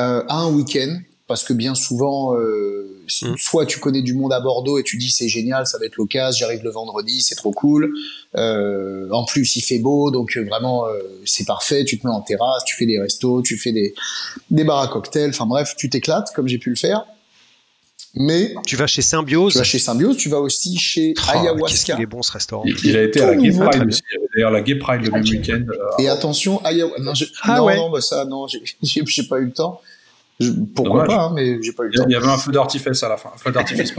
[0.00, 3.34] euh, à un week-end, parce que bien souvent, euh, mm.
[3.36, 5.96] soit tu connais du monde à Bordeaux et tu dis c'est génial, ça va être
[5.96, 7.92] l'occasion, j'arrive le vendredi, c'est trop cool.
[8.34, 11.84] Euh, en plus, il fait beau, donc euh, vraiment euh, c'est parfait.
[11.84, 13.94] Tu te mets en terrasse, tu fais des restos, tu fais des
[14.50, 15.30] des bars à cocktails.
[15.30, 17.04] Enfin bref, tu t'éclates comme j'ai pu le faire.
[18.14, 19.52] Mais tu vas chez Symbiose.
[19.52, 21.94] Tu vas chez Symbiose, tu vas aussi chez oh, Ayahuasca.
[21.94, 22.64] Qu'il est bon ce restaurant.
[22.64, 24.00] Il, a été à la Gay Pride aussi.
[24.34, 25.66] D'ailleurs, la Gay Pride le même week-end.
[25.98, 27.02] Et attention, Ayahuasca.
[27.02, 27.12] Non,
[27.42, 29.82] ah non, non, bah ça, non, j'ai pas eu le temps
[30.74, 32.04] pourquoi pas, hein, mais j'ai pas eu le temps.
[32.08, 33.30] Il y avait un feu d'artifice à la fin.
[33.34, 33.92] Un feu d'artifice,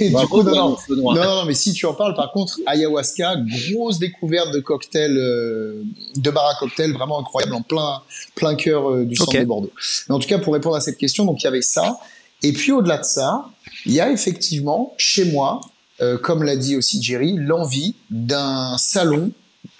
[0.00, 3.36] du coup, non, non, non, mais si tu en parles, par contre, ayahuasca,
[3.70, 5.82] grosse découverte de cocktail, euh,
[6.16, 8.02] de bar à cocktail, vraiment incroyable, en plein,
[8.34, 9.72] plein cœur euh, du centre de Bordeaux.
[10.08, 12.00] Mais en tout cas, pour répondre à cette question, donc il y avait ça.
[12.42, 13.46] Et puis au-delà de ça,
[13.86, 15.60] il y a effectivement, chez moi,
[16.00, 19.30] euh, comme l'a dit aussi Jerry, l'envie d'un salon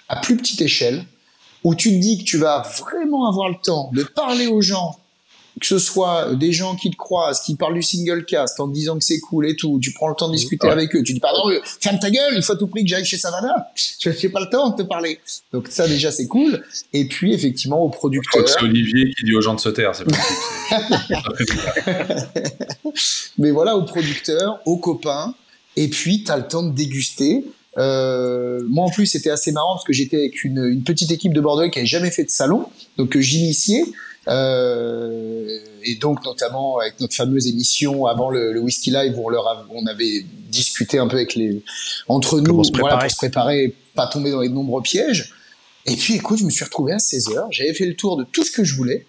[0.07, 1.05] à plus petite échelle,
[1.63, 4.97] où tu te dis que tu vas vraiment avoir le temps de parler aux gens,
[5.59, 8.73] que ce soit des gens qui te croisent, qui parlent du single cast en te
[8.73, 11.13] disant que c'est cool et tout, tu prends le temps de discuter avec eux, tu
[11.13, 11.43] dis pardon,
[11.79, 14.41] ferme ta gueule, il faut à tout prix que j'aille chez Savannah, je n'ai pas
[14.41, 15.19] le temps de te parler.
[15.51, 16.63] Donc ça déjà c'est cool.
[16.91, 18.47] Et puis effectivement au producteur.
[18.47, 20.05] C'est Olivier qui dit aux gens de se taire, c'est
[23.37, 25.33] Mais voilà au producteur, aux copains,
[25.75, 27.45] et puis tu as le temps de déguster.
[27.77, 31.33] Euh, moi en plus c'était assez marrant parce que j'étais avec une, une, petite équipe
[31.33, 33.83] de Bordeaux qui avait jamais fait de salon, donc j'initiais.
[34.29, 39.29] Euh, et donc notamment avec notre fameuse émission avant le, le Whisky Live où on,
[39.29, 41.61] leur on avait discuté un peu avec les
[42.07, 45.33] entre nous voilà, pour se préparer, pas tomber dans les nombreux pièges.
[45.85, 48.23] Et puis écoute, je me suis retrouvé à 16 heures, j'avais fait le tour de
[48.23, 49.05] tout ce que je voulais.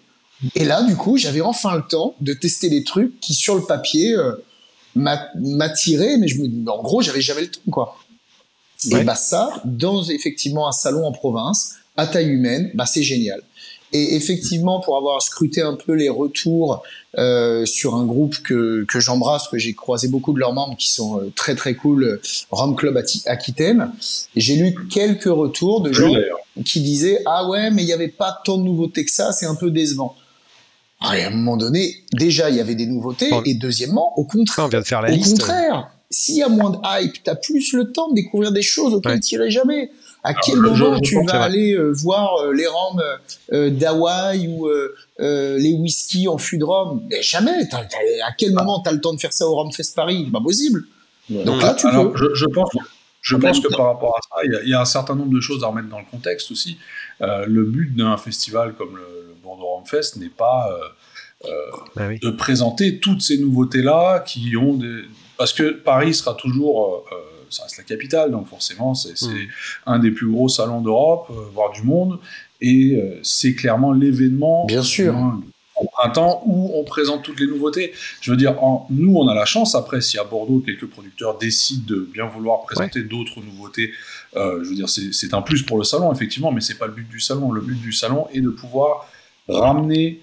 [0.55, 3.61] Et là, du coup, j'avais enfin le temps de tester des trucs qui, sur le
[3.61, 4.33] papier, euh,
[4.95, 7.97] m'attiraient, mais je me, en gros, j'avais jamais le temps, quoi.
[8.91, 13.41] Et bah ça, dans effectivement un salon en province, à taille humaine, bah c'est génial.
[13.93, 16.83] Et effectivement, pour avoir scruté un peu les retours
[17.17, 20.91] euh, sur un groupe que, que j'embrasse, que j'ai croisé beaucoup de leurs membres qui
[20.91, 22.21] sont euh, très très cool, euh,
[22.51, 23.91] Rom Club Aquitaine,
[24.35, 26.13] j'ai lu quelques retours de gens
[26.65, 29.45] qui disaient ah ouais mais il n'y avait pas tant de nouveautés que ça, c'est
[29.45, 30.15] un peu décevant.
[30.99, 34.25] Ah, et à un moment donné, déjà il y avait des nouveautés et deuxièmement, au
[34.25, 35.31] contraire, on vient de faire la au liste.
[35.31, 38.61] contraire, s'il y a moins de hype, tu as plus le temps de découvrir des
[38.61, 39.91] choses auxquelles tu n'irais jamais.
[40.23, 43.03] À quel moment tu vas aller euh, voir euh, les rhums
[43.51, 44.69] euh, d'Hawaï ou
[45.19, 47.05] les whisky en fût de rhum?
[47.09, 47.67] Mais jamais.
[47.73, 50.29] à quel moment tu as le temps de faire ça au Rhum Fest Paris?
[50.31, 50.85] Pas possible.
[51.29, 52.33] Donc là, tu peux.
[52.33, 52.69] Je, pense,
[53.21, 55.65] je pense que par rapport à ça, il y, a, un certain nombre de choses
[55.65, 56.77] à remettre dans le contexte aussi.
[57.19, 60.69] le but d'un festival comme le, Bordeaux Fest n'est pas
[61.95, 65.03] bah de présenter toutes ces nouveautés-là qui ont des
[65.37, 67.19] parce que Paris sera toujours, euh, euh,
[67.49, 69.47] ça reste la capitale, donc forcément c'est mm.
[69.85, 72.19] un des plus gros salons d'Europe, euh, voire du monde,
[72.61, 74.65] et c'est clairement l'événement.
[74.65, 75.13] Bien sûr.
[75.75, 77.91] au printemps où on présente toutes les nouveautés.
[78.21, 78.55] Je veux dire,
[78.89, 82.61] nous, on a la chance, après, si à Bordeaux, quelques producteurs décident de bien vouloir
[82.61, 83.91] présenter d'autres nouveautés,
[84.33, 87.09] je veux dire, c'est un plus pour le salon, effectivement, mais c'est pas le but
[87.09, 87.51] du salon.
[87.51, 89.05] Le but du salon est de pouvoir
[89.49, 90.21] ramener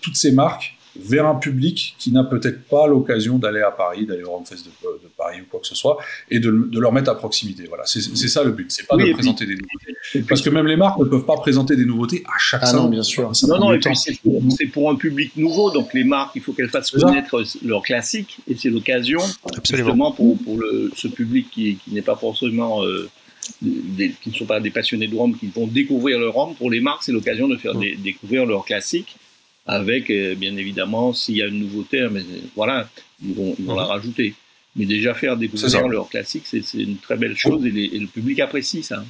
[0.00, 4.22] toutes ces marques vers un public qui n'a peut-être pas l'occasion d'aller à Paris, d'aller
[4.22, 5.98] au Romfest de, de, Paris ou quoi que ce soit,
[6.30, 7.64] et de, de leur mettre à proximité.
[7.68, 8.70] Voilà, c'est ça le but.
[8.70, 11.76] C'est pas de présenter des nouveautés, parce que même les marques ne peuvent pas présenter
[11.76, 12.88] des nouveautés à chaque ah salon.
[12.88, 13.32] bien sûr.
[13.48, 13.78] Non, non,
[14.50, 18.38] c'est pour, un public nouveau, donc les marques, il faut qu'elles fassent connaître leurs classiques,
[18.48, 19.20] et c'est l'occasion
[19.64, 23.08] justement pour, pour le, ce public qui, qui n'est pas forcément euh,
[23.62, 26.54] des, qui ne sont pas des passionnés de Rome, qui vont découvrir le Rome.
[26.54, 29.16] Pour les marques, c'est l'occasion de faire découvrir leurs classiques
[29.66, 32.22] avec, euh, bien évidemment, s'il y a une nouveauté, mais
[32.54, 32.88] voilà,
[33.24, 33.88] ils vont, ils vont la mhm.
[33.88, 34.34] rajouter.
[34.76, 38.82] Mais déjà faire découvrir leur classique, c'est une très belle chose et, le public apprécie
[38.82, 39.02] ça.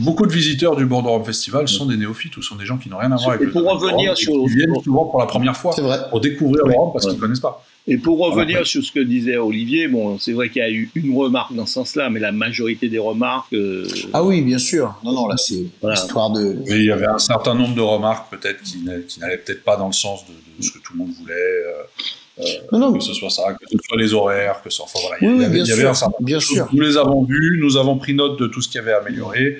[0.00, 2.96] Beaucoup de visiteurs du Bordeaux Festival sont des néophytes ou sont des gens qui n'ont
[2.96, 5.74] rien à voir avec le pour revenir sur Ils viennent souvent pour la première fois
[6.08, 7.62] pour découvrir le Rome parce qu'ils ne connaissent pas.
[7.86, 10.90] Et pour revenir sur ce que disait Olivier, bon, c'est vrai qu'il y a eu
[10.94, 13.52] une remarque dans ce sens-là, mais la majorité des remarques.
[13.52, 14.94] Euh, ah oui, bien sûr.
[15.04, 16.56] Non, non, là, c'est l'histoire de.
[16.66, 19.88] Mais il y avait un certain nombre de remarques, peut-être, qui n'allaient peut-être pas dans
[19.88, 21.34] le sens de, ce que tout le monde voulait.
[21.34, 22.42] Euh,
[22.72, 22.92] non, non.
[22.94, 24.86] Que ce soit ça, que ce soit les horaires, que ce soit.
[24.86, 26.66] Enfin, voilà, oui, il y avait, bien, sûr, un certain bien sûr.
[26.72, 29.58] Nous les avons vus, nous avons pris note de tout ce qui avait amélioré.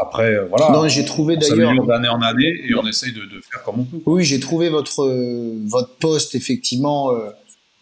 [0.00, 0.70] Après, euh, voilà.
[0.70, 1.74] Non, j'ai trouvé d'ailleurs.
[1.86, 3.98] d'année en année et on essaye de, de, faire comme on peut.
[4.06, 5.06] Oui, j'ai trouvé votre,
[5.66, 7.12] votre poste, effectivement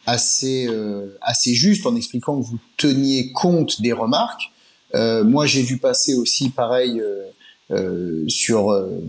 [0.06, 4.50] assez euh, assez juste en expliquant que vous teniez compte des remarques.
[4.94, 7.22] Euh, moi, j'ai vu passer aussi pareil euh,
[7.72, 9.02] euh sur euh,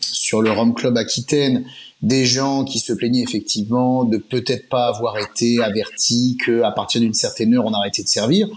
[0.00, 1.66] sur le Rome Club Aquitaine
[2.00, 7.00] des gens qui se plaignaient effectivement de peut-être pas avoir été avertis que à partir
[7.00, 8.48] d'une certaine heure on arrêtait de servir.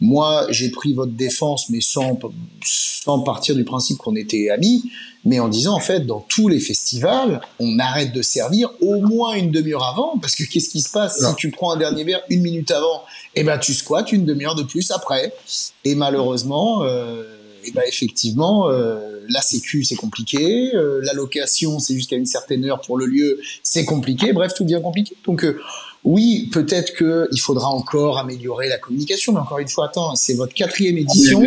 [0.00, 2.18] Moi, j'ai pris votre défense, mais sans,
[2.64, 4.84] sans partir du principe qu'on était amis,
[5.28, 9.34] mais en disant, en fait, dans tous les festivals, on arrête de servir au moins
[9.34, 12.22] une demi-heure avant, parce que qu'est-ce qui se passe si tu prends un dernier verre
[12.30, 13.02] une minute avant?
[13.34, 15.34] Eh ben, tu squattes une demi-heure de plus après.
[15.84, 17.24] Et malheureusement, euh,
[17.64, 22.64] eh ben, effectivement, euh, la sécu, c'est compliqué, euh, la location, c'est jusqu'à une certaine
[22.64, 25.14] heure pour le lieu, c'est compliqué, bref, tout devient compliqué.
[25.26, 25.60] Donc, euh,
[26.04, 30.54] oui, peut-être qu'il faudra encore améliorer la communication, mais encore une fois, attends, c'est votre
[30.54, 31.46] quatrième édition.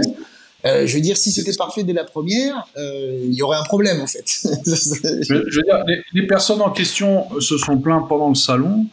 [0.66, 3.64] Euh, je veux dire, si c'était parfait dès la première, euh, il y aurait un
[3.64, 4.26] problème en fait.
[4.66, 8.86] je, veux dire, les, personnes en question se sont plaintes pendant le salon.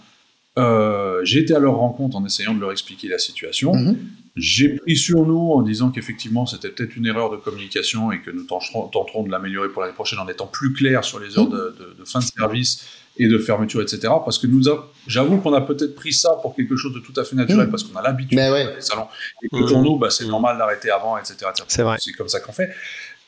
[0.59, 3.73] Euh, j'ai été à leur rencontre en essayant de leur expliquer la situation.
[3.73, 3.97] Mm-hmm.
[4.37, 8.31] J'ai pris sur nous en disant qu'effectivement c'était peut-être une erreur de communication et que
[8.31, 11.77] nous tenterons, de l'améliorer pour l'année prochaine en étant plus clair sur les heures de,
[11.99, 12.85] de fin de service
[13.19, 14.01] et de fermeture, etc.
[14.25, 14.63] Parce que nous,
[15.07, 17.71] j'avoue qu'on a peut-être pris ça pour quelque chose de tout à fait naturel, mmh.
[17.71, 18.75] parce qu'on a l'habitude ouais.
[18.77, 19.07] des salons.
[19.43, 19.69] Et que mmh.
[19.69, 20.29] pour nous, bah, c'est mmh.
[20.29, 21.37] normal d'arrêter avant, etc.
[21.67, 21.97] C'est vrai.
[22.01, 22.71] C'est comme ça qu'on fait.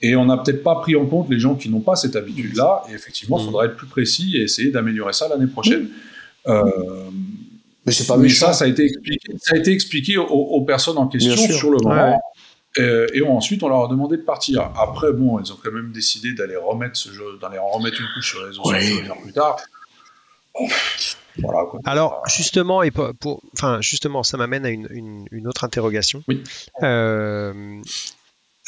[0.03, 2.85] Et on n'a peut-être pas pris en compte les gens qui n'ont pas cette habitude-là.
[2.91, 5.89] Et effectivement, il faudra être plus précis et essayer d'améliorer ça l'année prochaine.
[6.49, 6.63] Euh,
[7.85, 10.97] mais c'est pas mais ça, ça a été expliqué, ça a été expliqué aux, personnes
[10.97, 12.19] en question sur le moment.
[12.79, 14.71] Euh, et ensuite, on leur a demandé de partir.
[14.81, 18.07] Après, bon, ils ont quand même décidé d'aller remettre ce jeu, d'aller en remettre une
[18.15, 19.57] couche sur les réseaux sociaux plus tard.
[21.85, 26.23] Alors justement, et pour, enfin justement, ça m'amène à une, autre interrogation.
[26.83, 27.81] Euh,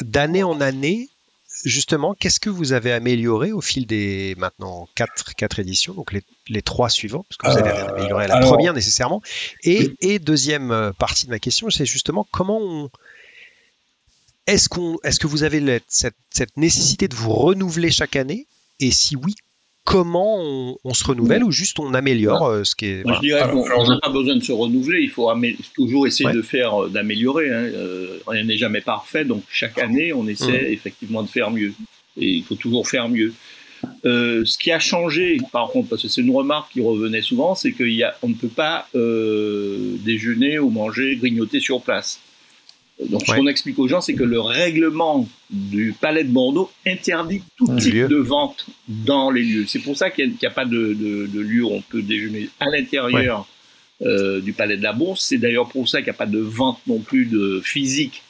[0.01, 1.09] d'année en année,
[1.65, 6.13] justement, qu'est-ce que vous avez amélioré au fil des maintenant quatre, quatre éditions, donc
[6.49, 9.23] les, trois suivants, parce que vous avez euh, amélioré la première nécessairement.
[9.65, 12.91] Et, deuxième euh, partie de ma question, c'est justement comment on,
[14.47, 18.47] est-ce qu'on, est-ce que vous avez cette, cette, nécessité de vous renouveler chaque année?
[18.81, 19.35] Et si oui,
[19.85, 23.05] comment on, se renouvelle ou juste on améliore euh, ce qui est.
[23.05, 25.31] Moi, je dirais qu'on n'a pas besoin de se renouveler, il faut
[25.75, 27.51] toujours essayer de faire, euh, d'améliorer.
[27.51, 27.65] Hein.
[27.75, 30.73] Euh, rien n'est jamais parfait, donc chaque année, on essaie mmh.
[30.73, 31.73] effectivement de faire mieux.
[32.17, 33.33] Et il faut toujours faire mieux.
[34.05, 37.73] ce qui a changé, par contre, parce que c'est une remarque qui revenait souvent, c'est
[37.73, 38.87] qu'on ne peut pas
[40.05, 42.21] déjeuner ou manger, grignoter sur place.
[43.09, 47.43] Donc, ce qu'on explique aux gens, c'est que le règlement du palais de Bordeaux interdit
[47.57, 49.65] tout type de vente dans les lieux.
[49.67, 50.97] C'est pour ça qu'il n'y a, pas de,
[51.33, 53.47] lieu où on peut déjeuner à l'intérieur
[54.03, 55.25] euh, du palais de la Bourse.
[55.25, 58.23] C'est d'ailleurs pour ça qu'il n'y a pas de vente non plus de physique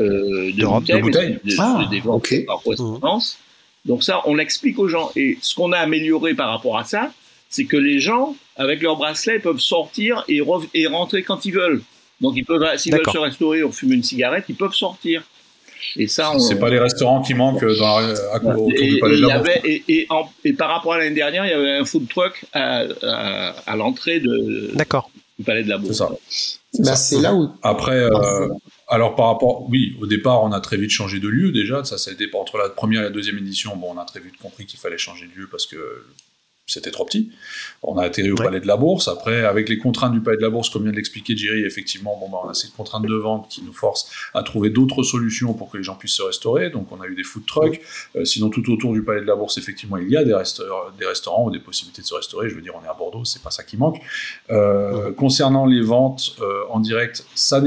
[0.00, 0.64] euh, de,
[1.00, 3.38] bouteilles, ah, des ventes par correspondance.
[3.84, 5.10] Donc ça, on l'explique aux gens.
[5.16, 7.12] Et ce qu'on a amélioré par rapport à ça,
[7.48, 10.40] c'est que les gens, avec leur bracelet, peuvent sortir et,
[10.74, 11.82] et rentrer quand ils veulent.
[12.22, 15.22] Donc ils peuvent, s'ils veulent se restaurer ou fumer une cigarette, ils peuvent sortir.
[15.96, 19.42] Et ça, c'est pas les restaurants qui manquent dans à, autour du palais de la
[19.64, 20.06] et,
[20.44, 22.84] et, par rapport à l'année dernière, il y avait un food truck à,
[23.66, 24.72] à, l'entrée de,
[25.38, 26.02] du palais de la Bourse.
[26.72, 26.96] C'est ça.
[26.96, 27.50] C'est là où.
[27.62, 28.48] Après, euh,
[28.88, 31.84] alors par rapport, oui, au départ, on a très vite changé de lieu déjà.
[31.84, 33.76] Ça, ça a été entre la première et la deuxième édition.
[33.76, 35.76] Bon, on a très vite compris qu'il fallait changer de lieu parce que
[36.66, 37.30] c'était trop petit.
[37.82, 39.08] On a atterri au Palais de la Bourse.
[39.08, 42.16] Après, avec les contraintes du Palais de la Bourse, comme vient de l'expliquer Jerry, effectivement,
[42.18, 45.54] bon, bah, on a ces contraintes de vente qui nous forcent à trouver d'autres solutions
[45.54, 46.70] pour que les gens puissent se restaurer.
[46.70, 47.80] Donc, on a eu des food trucks.
[48.16, 50.36] Euh, sinon, tout autour du Palais de la Bourse, effectivement, il y a des,
[50.98, 52.48] des, restaurants ou des possibilités de se restaurer.
[52.48, 54.00] Je veux dire, on est à Bordeaux, c'est pas ça qui manque.
[54.50, 57.60] Euh, concernant les ventes euh, en direct, ça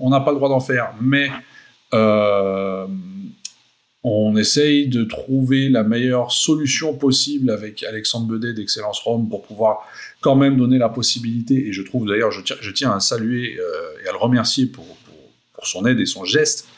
[0.00, 1.30] on n'a pas le droit d'en faire, mais
[4.08, 9.80] on essaye de trouver la meilleure solution possible avec Alexandre Bedet d'Excellence Rome pour pouvoir
[10.20, 14.08] quand même donner la possibilité, et je trouve d'ailleurs, je tiens, à saluer euh, et
[14.08, 14.84] à le remercier pour,
[15.64, 16.68] son aide et son geste,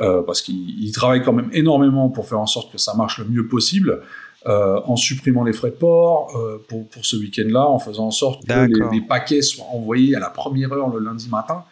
[0.00, 3.26] euh, parce qu'il travaille quand même énormément pour faire en sorte que ça marche le
[3.26, 4.00] mieux possible,
[4.46, 6.32] euh, en supprimant les frais de port
[6.66, 10.72] pour, ce week-end-là, en faisant en sorte que les, paquets soient envoyés à la première
[10.72, 11.62] heure le lundi matin.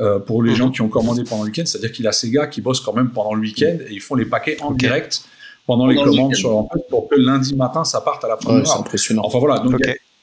[0.00, 0.56] Euh, pour les mhm.
[0.56, 2.92] gens qui ont commandé pendant le week-end, c'est-à-dire qu'il a ces gars qui bossent quand
[2.92, 5.22] même pendant le week-end et ils font les paquets en direct
[5.66, 8.78] pendant, les commandes sur leur pour que lundi matin ça parte à la première C'est
[8.78, 9.22] impressionnant.
[9.24, 9.74] Enfin voilà, donc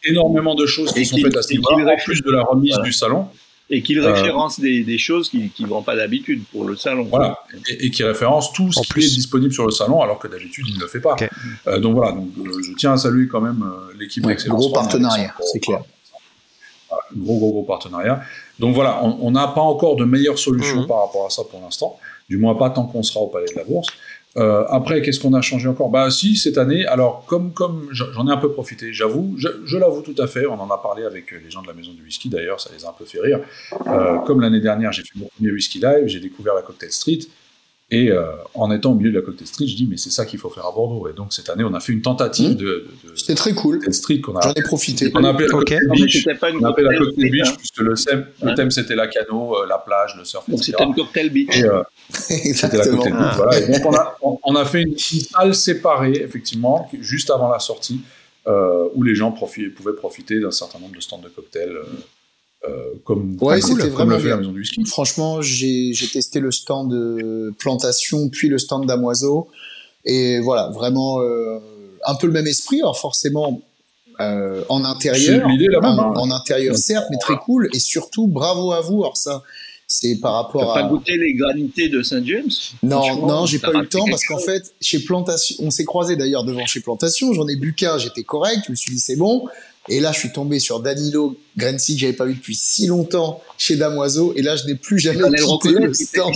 [0.06, 2.94] énormément de choses qui sont faites à ce niveau-là, en plus de la remise du
[2.94, 3.28] salon.
[3.70, 7.06] Et qu'il euh, référence des, des, choses qui ne vont pas d'habitude pour le salon.
[7.06, 10.66] Voilà, et, qui référence tout ce qui est disponible sur le salon, alors que d'habitude,
[10.70, 11.16] il ne le fait pas.
[11.66, 13.66] Euh, donc voilà, donc, euh, je tiens à saluer quand même
[13.98, 15.82] l'équipe ouais, Gros partenariat, c'est clair.
[17.18, 18.22] gros, gros, gros partenariat.
[18.60, 20.88] Donc voilà, on n'a pas encore de meilleures solutions mmh.
[20.88, 23.58] par rapport à ça pour l'instant, du moins pas tant qu'on sera au Palais de
[23.58, 23.90] la Bourse.
[24.38, 25.90] Euh, après, qu'est-ce qu'on a changé encore?
[25.90, 30.02] Bah si, cette année, alors comme comme j'en ai un peu profité, j'avoue, je, l'avoue
[30.02, 32.28] tout à fait, on en a parlé avec les gens de la maison du whisky
[32.28, 33.40] d'ailleurs, ça les a un peu fait rire.
[33.88, 37.20] Euh, comme l'année dernière, j'ai fait mon premier whisky live, j'ai découvert la Cocktail Street,
[37.92, 40.26] et euh, en étant au milieu de la Cocktail Street, je dis mais c'est ça
[40.26, 41.08] qu'il faut faire à Bordeaux.
[41.08, 42.56] Et donc cette année, on a fait une tentative mmh.
[42.56, 43.80] de, de, C'était très cool.
[43.94, 44.42] Street qu'on a.
[44.42, 45.12] J'en ai profité.
[45.14, 46.28] On a appelé la Cocktail Beach.
[46.28, 47.54] On a appelé la Cocktail Beach hein.
[47.56, 50.50] puisque le thème, le thème c'était la cano, euh, la plage, le surf.
[50.50, 51.62] Donc c'était une Cocktail Beach.
[51.62, 53.36] Euh, c'était la Cocktail Beach.
[53.36, 53.60] Voilà.
[53.60, 58.02] Et donc on a, on, a fait une, salle séparée effectivement juste avant la sortie
[58.48, 61.78] où les gens pouvaient profiter d'un certain nombre de stands de cocktails.
[62.68, 64.42] Euh, comme, ouais, c'était vraiment bien.
[64.86, 69.48] Franchement, j'ai testé le stand de plantation, puis le stand d'amoiseau.
[70.06, 71.60] Et voilà, vraiment euh,
[72.06, 72.80] un peu le même esprit.
[72.80, 73.62] Alors forcément,
[74.22, 76.14] euh, en intérieur, en, hein.
[76.16, 77.70] en, intérieur certes, mais très cool.
[77.74, 79.04] Et surtout, bravo à vous.
[79.04, 79.44] Alors ça,
[79.88, 80.82] c'est par rapport à.
[80.82, 82.52] pas goûté les granités de Saint James?
[82.84, 86.16] Non, non, j'ai pas eu le temps parce qu'en fait, chez Plantation, on s'est croisé
[86.16, 87.34] d'ailleurs devant chez Plantation.
[87.34, 88.62] J'en ai bu qu'un, j'étais correct.
[88.66, 89.46] Je me suis dit c'est bon.
[89.90, 93.42] Et là, je suis tombé sur Danilo Grenzi que j'avais pas vu depuis si longtemps
[93.58, 94.34] chez Damoiseau.
[94.36, 96.34] Et là, je n'ai plus jamais quitté le stand.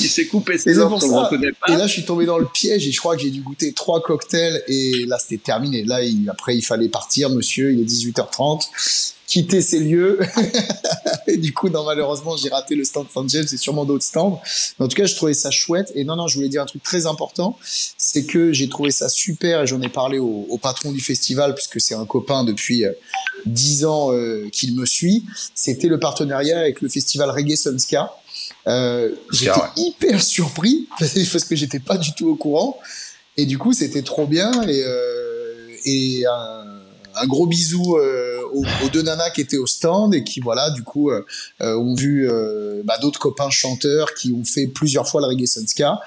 [0.00, 1.72] Il s'est coupé ses locks, on le reconnaît pas.
[1.72, 3.72] Et là, je suis tombé dans le piège et je crois que j'ai dû goûter
[3.72, 5.84] trois cocktails et là, c'était terminé.
[5.84, 7.72] Là, après, il fallait partir, monsieur.
[7.72, 10.20] Il est 18h30 quitter ces lieux.
[11.26, 14.40] et du coup, non, malheureusement, j'ai raté le stand Saint James et sûrement d'autres stands.
[14.78, 15.92] Mais en tout cas, je trouvais ça chouette.
[15.94, 17.58] Et non, non, je voulais dire un truc très important.
[17.62, 21.54] C'est que j'ai trouvé ça super et j'en ai parlé au, au, patron du festival
[21.54, 22.92] puisque c'est un copain depuis euh,
[23.44, 25.24] dix ans euh, qu'il me suit.
[25.54, 28.14] C'était le partenariat avec le festival Reggae Sunska.
[28.66, 32.78] Euh, j'étais hyper surpris parce que j'étais pas du tout au courant.
[33.36, 36.64] Et du coup, c'était trop bien et, euh, et un,
[37.16, 37.98] un gros bisou
[38.56, 41.24] euh, aux, deux nanas qui étaient au stand et qui voilà du coup euh,
[41.60, 42.28] euh, ont vu
[42.84, 46.00] bah, d'autres copains chanteurs qui ont fait plusieurs fois le reggae sunska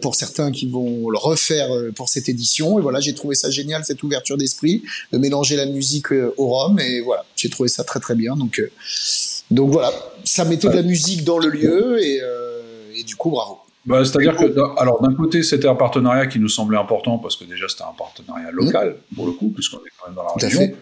[0.00, 2.78] pour certains qui vont le refaire pour cette édition.
[2.78, 6.78] Et voilà j'ai trouvé ça génial cette ouverture d'esprit de mélanger la musique au rhum.
[6.80, 8.36] Et voilà j'ai trouvé ça très très bien.
[8.36, 8.62] Donc
[9.50, 9.92] donc voilà
[10.24, 12.20] ça mettait de la musique dans le lieu et,
[12.94, 13.58] et du coup bravo.
[13.84, 17.44] Bah, C'est-à-dire que, alors d'un côté, c'était un partenariat qui nous semblait important parce que
[17.44, 20.72] déjà c'était un partenariat local pour le coup, puisqu'on est quand même dans la région.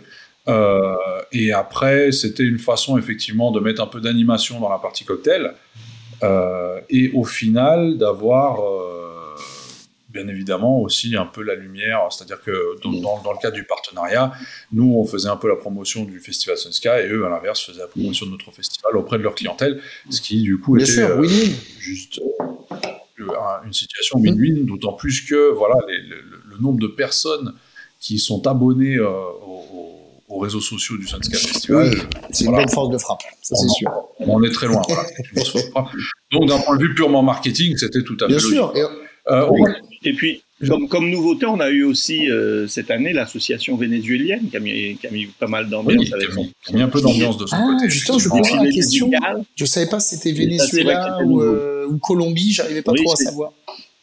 [0.48, 0.94] Euh,
[1.32, 5.54] et après, c'était une façon effectivement de mettre un peu d'animation dans la partie cocktail
[6.22, 9.36] euh, et au final d'avoir euh,
[10.08, 12.08] bien évidemment aussi un peu la lumière.
[12.10, 14.32] C'est-à-dire que dans, dans, le cadre du partenariat,
[14.72, 17.80] nous on faisait un peu la promotion du festival Sunska et eux à l'inverse faisaient
[17.80, 21.16] la promotion de notre festival auprès de leur clientèle, ce qui du coup était sûr,
[21.18, 21.54] oui.
[21.78, 22.20] juste
[23.64, 27.54] une situation win-win, d'autant plus que voilà, le, nombre de personnes
[27.98, 29.08] qui sont abonnées euh,
[30.30, 31.90] aux, réseaux sociaux du Sunska Festival.
[32.30, 33.90] c'est une bonne force de frappe, ça c'est sûr.
[34.20, 34.82] On en est très loin.
[36.32, 38.72] Donc d'un point de vue purement marketing, c'était tout à fait Bien Sûr.
[38.74, 38.82] Et,
[39.30, 39.50] euh,
[40.02, 44.56] et puis, comme, comme, nouveauté, on a eu aussi euh, cette année l'association vénézuélienne qui
[44.56, 45.98] a mis, qui a mis pas mal d'ambiance.
[45.98, 47.90] Oui, avec a mis un peu d'ambiance de son ah, côté.
[47.90, 49.10] Justement, je posais la question.
[49.56, 53.52] Je savais pas si c'était Venezuela ou, euh, ou, Colombie, j'arrivais pas trop à savoir.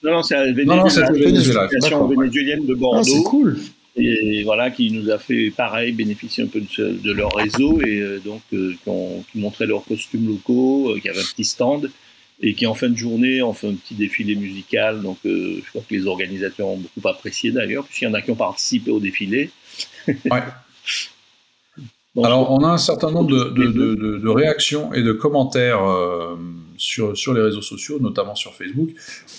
[0.04, 3.00] Non, non, c'est la l'association vénézuélienne de Bordeaux.
[3.00, 3.58] Ah, c'est cool.
[4.00, 8.00] Et voilà, qui nous a fait pareil, bénéficier un peu de, de leur réseau et
[8.00, 11.90] euh, donc euh, qui, ont, qui montraient leurs costumes locaux, qui avaient un petit stand
[12.40, 15.02] et qui en fin de journée on fait un petit défilé musical.
[15.02, 18.22] Donc euh, je crois que les organisateurs ont beaucoup apprécié d'ailleurs, puisqu'il y en a
[18.22, 19.50] qui ont participé au défilé.
[20.08, 20.16] Ouais.
[22.24, 26.36] Alors on a un certain nombre de, de, de, de réactions et de commentaires euh,
[26.78, 28.90] sur, sur les réseaux sociaux, notamment sur Facebook.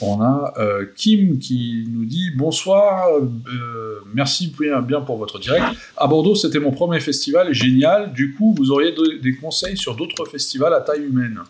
[0.00, 5.64] On a euh, Kim qui nous dit bonsoir, euh, merci bien pour votre direct.
[5.96, 8.12] À Bordeaux, c'était mon premier festival, génial.
[8.12, 11.40] Du coup, vous auriez des conseils sur d'autres festivals à taille humaine?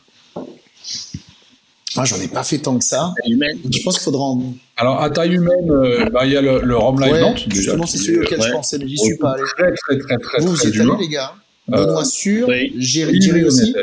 [1.96, 3.12] Moi, j'en ai pas fait tant que ça.
[3.26, 4.54] Je pense qu'il faudra en...
[4.76, 7.46] Alors, à taille humaine, euh, bah, il y a le, le Rome Live Nantes.
[7.48, 9.42] Justement, c'est celui auquel je pensais, mais j'y suis pas allé.
[9.56, 11.34] Très, très, très, très, Vous, vous êtes allés, les gars
[11.66, 12.72] Benoît euh, Sûr, oui.
[12.78, 13.74] Jerry aussi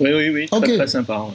[0.00, 0.46] Oui, oui, oui.
[0.48, 1.26] Très, très sympa.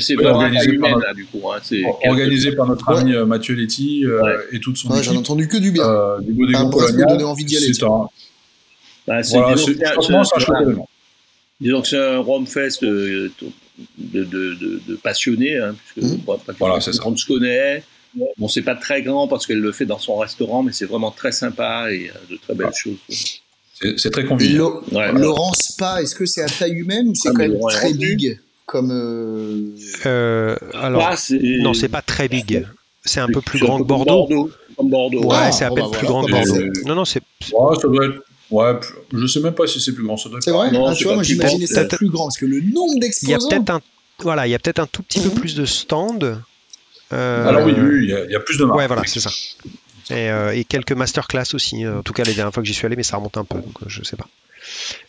[0.00, 1.42] C'est vraiment organisé humaine, par, là, du coup.
[1.50, 1.60] Hein,
[2.08, 4.04] organisé par notre ami euh, Mathieu Letty
[4.52, 5.04] et toute son équipe.
[5.04, 5.84] J'en ai entendu que du bien.
[5.84, 7.08] Euh, du Bodego Colonial.
[7.08, 7.72] donné envie d'y aller.
[7.74, 8.08] C'est un...
[9.06, 10.88] Bah, voilà, franchement, c'est un chouette événement.
[11.60, 13.30] Disons que c'est un Rome Fest de,
[13.98, 16.20] de, de, de passionnés, hein, puisque mmh.
[16.58, 17.82] voilà, c'est on se connaît,
[18.36, 21.10] Bon, c'est pas très grand parce qu'elle le fait dans son restaurant, mais c'est vraiment
[21.10, 23.41] très sympa et de très belles choses.
[23.96, 24.70] C'est très convivial.
[25.14, 28.38] Laurent Spa, est-ce que c'est à taille humaine ou c'est ah, quand même très big
[28.66, 29.76] comme euh...
[30.06, 31.14] Euh, alors,
[31.60, 32.66] non, c'est pas très big.
[33.04, 34.26] C'est un peu plus grand que Bordeaux.
[34.26, 34.50] Bordeaux.
[34.76, 35.24] Comme Bordeaux.
[35.24, 36.72] Ouais, c'est à peine plus grand que Bordeaux.
[36.86, 37.20] Non, non, c'est.
[37.52, 38.22] Ouais, ça doit être.
[38.50, 38.78] Ouais,
[39.12, 40.16] je sais même pas si c'est plus grand.
[40.16, 40.70] C'est vrai.
[40.70, 43.28] Non, ah, tu vois, moi j'imaginais ça plus grand parce que le nombre d'exposants.
[43.28, 43.80] Il y a peut-être un.
[44.20, 45.34] Voilà, il y a peut-être un tout petit peu mhm.
[45.34, 46.18] plus de stands.
[47.12, 47.46] Euh...
[47.46, 48.78] Alors oui, oui, il y, a, il y a plus de marques.
[48.78, 49.30] Ouais, voilà, c'est ça.
[50.10, 51.86] Et, euh, et, quelques masterclass aussi.
[51.86, 53.56] En tout cas, les dernières fois que j'y suis allé, mais ça remonte un peu,
[53.56, 54.26] donc euh, je sais pas.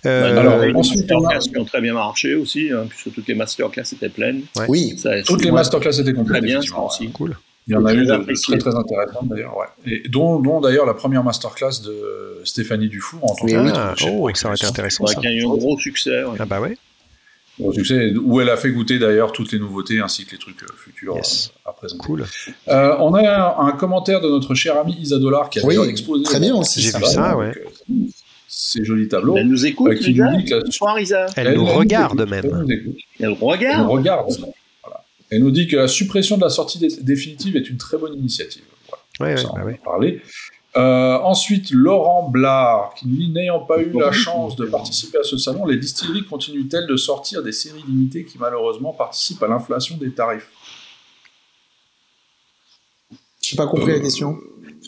[0.06, 3.84] Euh, Alors, les masterclass qui ont très bien marché aussi, hein, puisque toutes les masterclass
[3.94, 4.44] étaient pleines.
[4.68, 6.42] Oui, ça, toutes les masterclass étaient complètes.
[6.42, 7.10] Très bien, je pense aussi.
[7.12, 7.38] Cool.
[7.68, 9.68] Il y en a eu de très très intéressantes d'ailleurs, ouais.
[9.86, 14.30] Et dont, dont d'ailleurs la première masterclass de Stéphanie Dufour en tant que ah, oh,
[14.34, 15.08] ça aurait été intéressant.
[15.08, 15.16] Ça.
[15.16, 16.24] Qui a eu un gros succès.
[16.40, 16.78] Ah bah ouais.
[17.74, 20.68] Succès, où elle a fait goûter d'ailleurs toutes les nouveautés ainsi que les trucs euh,
[20.76, 21.52] futurs yes.
[21.66, 22.04] Euh, à présenter.
[22.04, 22.26] Cool.
[22.68, 26.24] Euh, on a un, un, commentaire de notre cher ami Isadollar qui a oui, exposé.
[26.24, 26.82] Très bien aussi.
[26.82, 27.52] J'ai vu ça, ouais.
[28.48, 29.38] Ces jolis tableaux.
[29.38, 31.28] Elle nous écoute, qui nous dit que Isa.
[31.36, 32.44] Elle, elle nous regarde nous même.
[32.46, 32.98] Elle nous, écoute.
[33.20, 33.82] elle regarde.
[33.82, 34.32] Elle regarde.
[34.84, 35.04] Voilà.
[35.30, 38.16] Elle nous dit que la suppression de la sortie dé définitive est une très bonne
[38.16, 38.64] initiative.
[39.20, 39.36] Voilà.
[39.36, 39.80] Ouais, Ça, ouais, on bah ouais.
[39.84, 40.22] parler.
[40.76, 45.38] Euh, ensuite, Laurent Blard, qui dit n'ayant pas eu la chance de participer à ce
[45.38, 50.12] salon, les distilleries continuent-elles de sortir des séries limitées qui malheureusement participent à l'inflation des
[50.12, 50.50] tarifs?
[53.40, 54.38] J'ai pas compris euh, la question.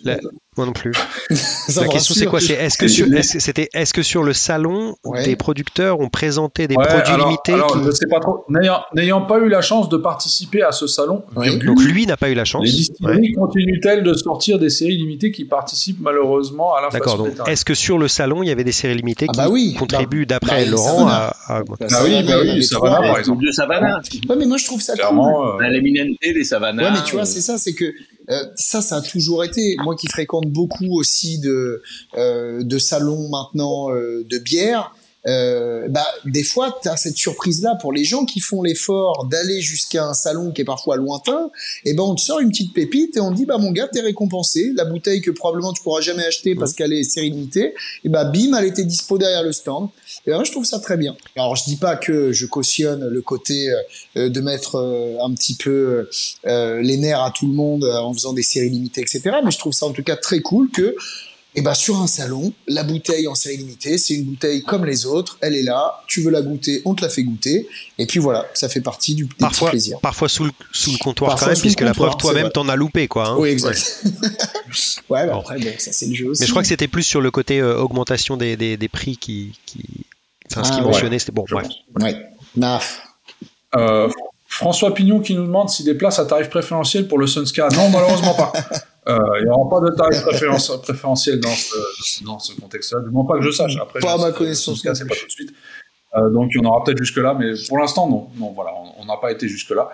[0.04, 0.18] La...
[0.58, 0.92] Moi non plus.
[1.76, 5.24] la question c'est quoi C'est est-ce que sur c'était est-ce que sur le salon Ouais.
[5.26, 8.46] des producteurs ont présenté des Ouais, produits alors- limités alors, qui- je sais pas trop.
[8.50, 11.50] N'ayant n'ayant pas eu la chance de participer à ce salon, Oui.
[11.50, 12.64] virgule, Donc lui n'a pas eu la chance.
[12.64, 12.76] les Ouais.
[12.78, 17.18] distilleries continuent-elles de sortir des séries limitées qui participent malheureusement à D'accord.
[17.18, 19.32] l'inflation des Donc est-ce que sur le salon il y avait des séries limitées Ah
[19.34, 19.76] qui bah oui.
[19.78, 23.46] contribuent d'après bah, Laurent à, à La Ah oui, Savannah, bah oui, Savannah, par exemple.
[23.46, 24.02] De Savannah.
[24.30, 25.00] Ouais, mais moi je trouve ça cool.
[25.00, 26.84] Clairement, euh, L'éminente des Savannah.
[26.84, 27.86] Ouais, mais tu vois, euh, c'est ça, c'est que
[28.30, 29.76] euh, ça, ça a toujours été.
[29.84, 31.82] Moi qui fréquente beaucoup aussi de
[32.18, 34.96] euh, de salons maintenant euh, de bière,
[35.28, 39.26] euh, bah des fois tu as cette surprise là pour les gens qui font l'effort
[39.26, 41.52] d'aller jusqu'à un salon qui est parfois lointain.
[41.84, 43.88] Et ben on te sort une petite pépite et on te dit bah mon gars
[43.88, 44.72] t'es récompensé.
[44.76, 47.74] La bouteille que probablement tu pourras jamais acheter parce qu'elle est série limitée,
[48.04, 49.90] et bah bim elle était dispo derrière le stand.
[50.26, 51.16] Et ben, moi, je trouve ça très bien.
[51.36, 53.70] Alors je dis pas que je cautionne le côté
[54.18, 56.08] euh, de mettre euh, un petit peu
[56.46, 59.38] euh, les nerfs à tout le monde euh, en faisant des séries limitées, etc.
[59.44, 60.96] Mais je trouve ça en tout cas très cool que,
[61.56, 65.06] eh ben, sur un salon, la bouteille en série limitée, c'est une bouteille comme les
[65.06, 68.20] autres, elle est là, tu veux la goûter, on te la fait goûter, et puis
[68.20, 70.00] voilà, ça fait partie du des Parfois, petits plaisirs.
[70.02, 72.76] parfois sous le, sous le comptoir Parfois quand même, puisque la preuve toi-même t'en as
[72.76, 73.28] loupé quoi.
[73.30, 73.36] hein.
[73.38, 74.04] Oui, exact.
[75.10, 75.40] ouais, bah, Bon.
[75.40, 76.42] après, bon, ça c'est le jeu aussi.
[76.42, 79.18] Mais je crois que c'était plus sur le côté euh, augmentation des, des, des prix
[79.18, 79.80] qui, qui...
[80.52, 80.92] Enfin, ce Ah, qu'il ouais.
[80.92, 81.46] mentionnait, c'était bon.
[81.50, 81.64] pense.
[82.02, 82.16] Ouais.
[82.56, 82.80] Nah.
[83.76, 84.10] Euh,
[84.48, 87.68] François Pignon qui nous demande si des places à tarif préférentiel pour le Sunska.
[87.70, 88.54] Non, malheureusement pas.
[89.08, 93.02] Euh, Il n'y aura pas de tarif préféren- préférentiel dans ce, dans ce contexte-là.
[93.02, 93.76] Du moins pas que je sache.
[93.82, 95.54] Après, Pas à je- ma connaissance non c'est pas tout de suite.
[96.16, 98.28] Euh, donc il y en aura peut-être jusque-là, mais pour l'instant, non.
[98.38, 99.90] Non, voilà, on- n'a pas été jusque-là.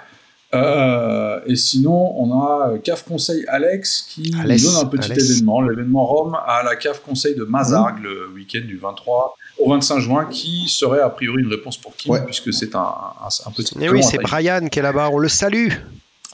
[0.53, 5.29] Euh, et sinon, on a CAF Conseil Alex qui Alex, nous donne un petit Alex.
[5.29, 9.99] événement, l'événement Rome à la CAF Conseil de Mazargues le week-end du 23 au 25
[9.99, 12.25] juin, qui serait a priori une réponse pour Kim, Ouais.
[12.25, 13.75] puisque c'est un, un, un petit.
[13.79, 14.17] Et oui, long à c'est.
[14.17, 15.69] Brian qui est là-bas, on le salue.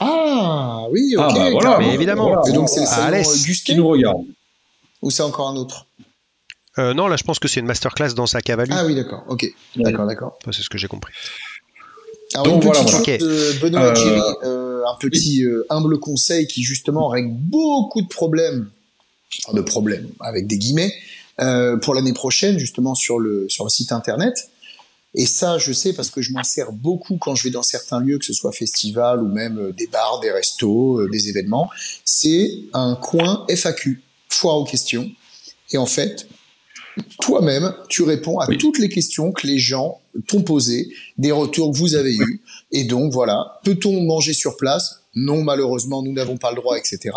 [0.00, 1.24] Ah, oui, ok.
[1.28, 1.78] Ah bah voilà, carrément.
[1.88, 2.28] Mais évidemment.
[2.28, 3.22] voilà, Et donc c'est le voilà.
[3.22, 4.22] salon euh, qui Gustet nous regarde.
[5.02, 5.86] ou c'est encore un autre
[6.78, 8.78] Euh, non, là je pense que c'est une masterclass dans sa cavalerie.
[8.80, 9.24] Ah oui, d'accord.
[9.28, 9.46] Ok.
[9.76, 10.38] D'accord, d'accord.
[10.42, 11.12] Enfin, c'est ce que j'ai compris.
[12.34, 13.18] Alors Donc, une voilà, petite voilà.
[13.18, 18.02] chose de Benoît Euh, Thierry, euh, un petit euh, humble conseil qui justement règle beaucoup
[18.02, 18.68] de problèmes,
[19.46, 20.92] enfin, de problèmes avec des guillemets,
[21.40, 24.50] euh, pour l'année prochaine justement sur le sur le site internet.
[25.20, 27.98] Et ça, je sais parce que je m'en sers beaucoup quand je vais dans certains
[28.00, 31.68] lieux, que ce soit festival ou même euh, des bars, des restos, euh, des événements.
[32.04, 35.10] C'est un coin FAQ, foire aux questions.
[35.72, 36.28] Et en fait,
[37.20, 38.58] toi-même, tu réponds à Oui.
[38.58, 40.88] toutes les questions que les gens t'ont posées,
[41.18, 42.40] des retours que vous avez eus.
[42.70, 43.60] Et donc, voilà.
[43.64, 45.02] Peut-on manger sur place?
[45.16, 47.10] Non, malheureusement, nous n'avons pas le droit, etc.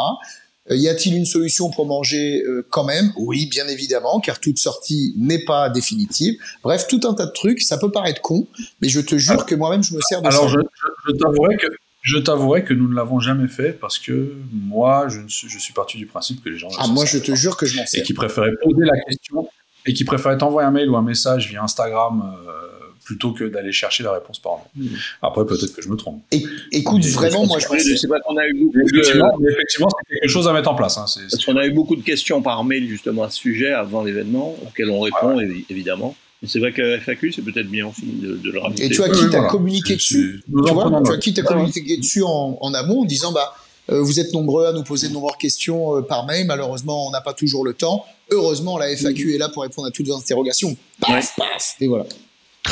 [0.69, 3.11] Euh, y a-t-il une solution pour manger euh, quand même?
[3.17, 6.35] Oui, bien évidemment, car toute sortie n'est pas définitive.
[6.63, 7.61] Bref, tout un tas de trucs.
[7.61, 8.47] Ça peut paraître con,
[8.81, 10.55] mais je te jure que moi-même, je me sers de Alors, ça.
[10.55, 11.67] je, je, je t'avouerai que
[12.03, 15.59] je t'avouerai que nous ne l'avons jamais fait parce que moi, je, ne suis, je
[15.59, 16.69] suis parti du principe que les gens.
[16.79, 18.03] Ah, moi, je te jure que je m'en et sers.
[18.03, 19.47] qui préféraient poser la question
[19.85, 22.70] et qui préféraient t'envoyer un mail ou un message via Instagram euh,
[23.03, 24.89] plutôt que d'aller chercher la réponse par mail.
[24.89, 24.95] Mm.
[25.21, 26.21] Après, peut-être que je me trompe.
[26.31, 27.67] Et- écoute, Mais vraiment, moi, je
[28.07, 30.97] pas qu'on a eu beaucoup de, Effectivement, c'est quelque chose à mettre en place.
[30.97, 31.07] Hein.
[31.07, 34.03] C'est- parce qu'on a eu beaucoup de questions par mail justement à ce sujet avant
[34.03, 36.15] l'événement, auxquelles on répond évi- évidemment.
[36.41, 38.85] Mais c'est vrai que la FAQ, c'est peut-être bien aussi de, de le rajouter.
[38.85, 42.23] Et tu as qui t'a communiqué dessus nous tu vois, as qui t'a communiqué dessus
[42.23, 43.53] en, en amont en disant bah
[43.87, 46.45] vous êtes nombreux à nous poser de nombreuses questions par mail.
[46.47, 48.05] Malheureusement, on n'a pas toujours le temps.
[48.31, 50.75] Heureusement, la FAQ est là pour répondre à toutes vos interrogations.
[50.99, 52.05] Paf, paf, et voilà.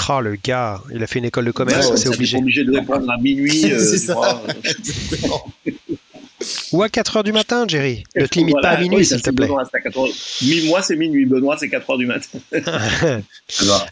[0.10, 2.38] Oh, le gars, il a fait une école de commerce, c'est obligé.
[2.38, 3.62] obligé de répondre à minuit.
[3.80, 4.42] c'est ça.
[6.72, 8.04] Ou à 4h du matin, Jerry.
[8.16, 9.48] Ne te limite pas à minuit, s'il te plaît.
[9.48, 11.26] Moi, c'est minuit.
[11.26, 12.40] Benoît, c'est 4h du matin.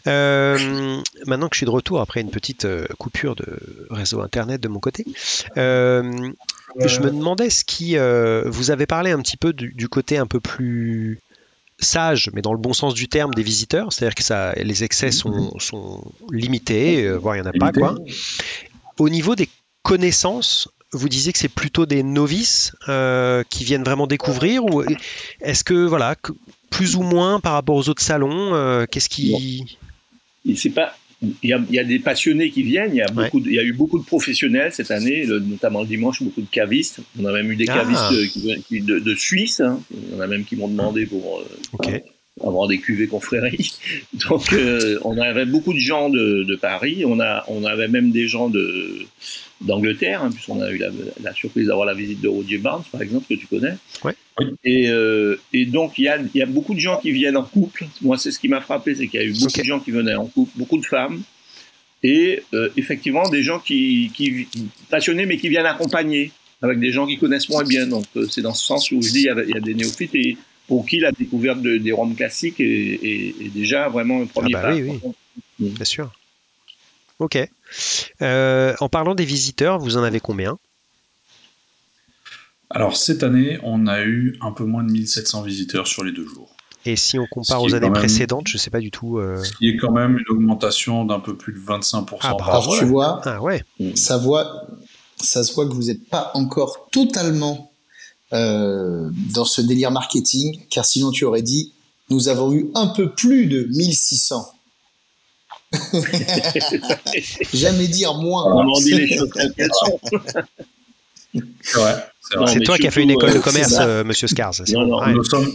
[0.06, 3.58] euh, maintenant que je suis de retour après une petite euh, coupure de
[3.90, 5.04] réseau Internet de mon côté,
[5.56, 6.30] euh,
[6.84, 7.96] je me demandais ce qui.
[7.96, 11.20] Euh, vous avez parlé un petit peu du, du, côté un peu plus
[11.78, 13.92] sage, mais dans le bon sens du terme, des visiteurs.
[13.92, 17.72] C'est-à-dire que ça, les excès sont, sont limités, voire il n'y en a pas.
[17.72, 17.94] Quoi.
[18.98, 19.48] Au niveau des
[19.82, 24.82] connaissances, vous disiez que c'est plutôt des novices euh, qui viennent vraiment découvrir ou
[25.40, 26.16] est-ce que voilà
[26.70, 29.78] plus ou moins par rapport aux autres salons euh, qu'est-ce qui
[30.56, 33.58] c'est pas il y, a, des passionnés qui viennent, il y, a beaucoup il y
[33.58, 37.00] a eu beaucoup de professionnels cette année, notamment le dimanche, beaucoup de cavistes.
[37.20, 37.74] On a même eu des ah.
[37.74, 38.12] cavistes
[38.70, 39.80] de, Suisse, hein.
[39.90, 41.98] il y en a même qui m'ont demandé pour, euh,
[42.40, 43.72] avoir des cuvées confréries.
[44.28, 44.54] Donc
[45.02, 48.48] on avait beaucoup de gens de, de, Paris, on, a, on avait même des gens
[48.48, 49.06] de,
[49.60, 53.26] d'Angleterre, hein, puisqu'on a eu la, surprise d'avoir la visite de Roger Barnes, par exemple,
[53.28, 53.76] que tu connais.
[54.04, 54.14] Ouais.
[54.64, 57.42] Et, euh, et, donc, il y a, y a, beaucoup de gens qui viennent en
[57.42, 57.86] couple.
[58.02, 59.90] Moi, c'est ce qui m'a frappé, c'est qu'il y a eu beaucoup de gens qui
[59.90, 61.22] venaient en couple, beaucoup de femmes,
[62.02, 64.46] et euh, effectivement, des gens qui, qui,
[64.88, 66.30] passionnés, mais qui viennent accompagner,
[66.62, 67.86] avec des gens qui connaissent moins bien.
[67.86, 69.60] Donc, euh, c'est dans ce sens où je dis, il y a, il y a
[69.60, 70.36] des néophytes et
[70.68, 74.68] pour qui la découverte des Roms classiques est, est, déjà vraiment un premier ah bah
[74.68, 74.74] pas.
[74.74, 75.70] Oui, oui.
[75.70, 76.12] Bien sûr.
[77.18, 77.38] Ok.
[78.22, 80.58] Euh, en parlant des visiteurs, vous en avez combien?
[82.70, 86.26] Alors cette année, on a eu un peu moins de 1700 visiteurs sur les deux
[86.26, 86.54] jours.
[86.84, 89.18] Et si on compare aux années précédentes, je ne sais pas du tout.
[89.18, 89.42] Euh...
[89.42, 92.78] Ce qui est quand même une augmentation d'un peu plus de 25% ah, par rapport.
[92.78, 93.62] Tu vois, ah, ouais.
[93.94, 94.66] ça, voit,
[95.20, 97.72] ça se voit que vous n'êtes pas encore totalement
[98.32, 101.72] euh, dans ce délire marketing, car sinon tu aurais dit,
[102.10, 104.54] nous avons eu un peu plus de 1600.
[107.52, 108.44] Jamais dire moins.
[108.46, 109.30] On dit les choses
[112.46, 114.54] C'est toi qui as fait une école de euh, commerce, euh, monsieur Scars.
[114.72, 115.52] Non, non, nous, sommes,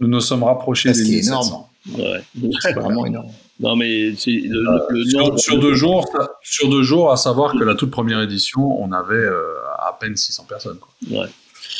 [0.00, 1.70] nous nous sommes rapprochés des 1700.
[1.96, 2.22] Ouais.
[2.60, 3.30] C'est vraiment énorme.
[3.60, 4.14] Non, mais le,
[4.90, 6.06] le sur, sur, deux jours,
[6.42, 10.16] sur deux jours, à savoir que la toute première édition, on avait euh, à peine
[10.16, 10.78] 600 personnes.
[10.78, 11.20] Quoi.
[11.20, 11.28] Ouais.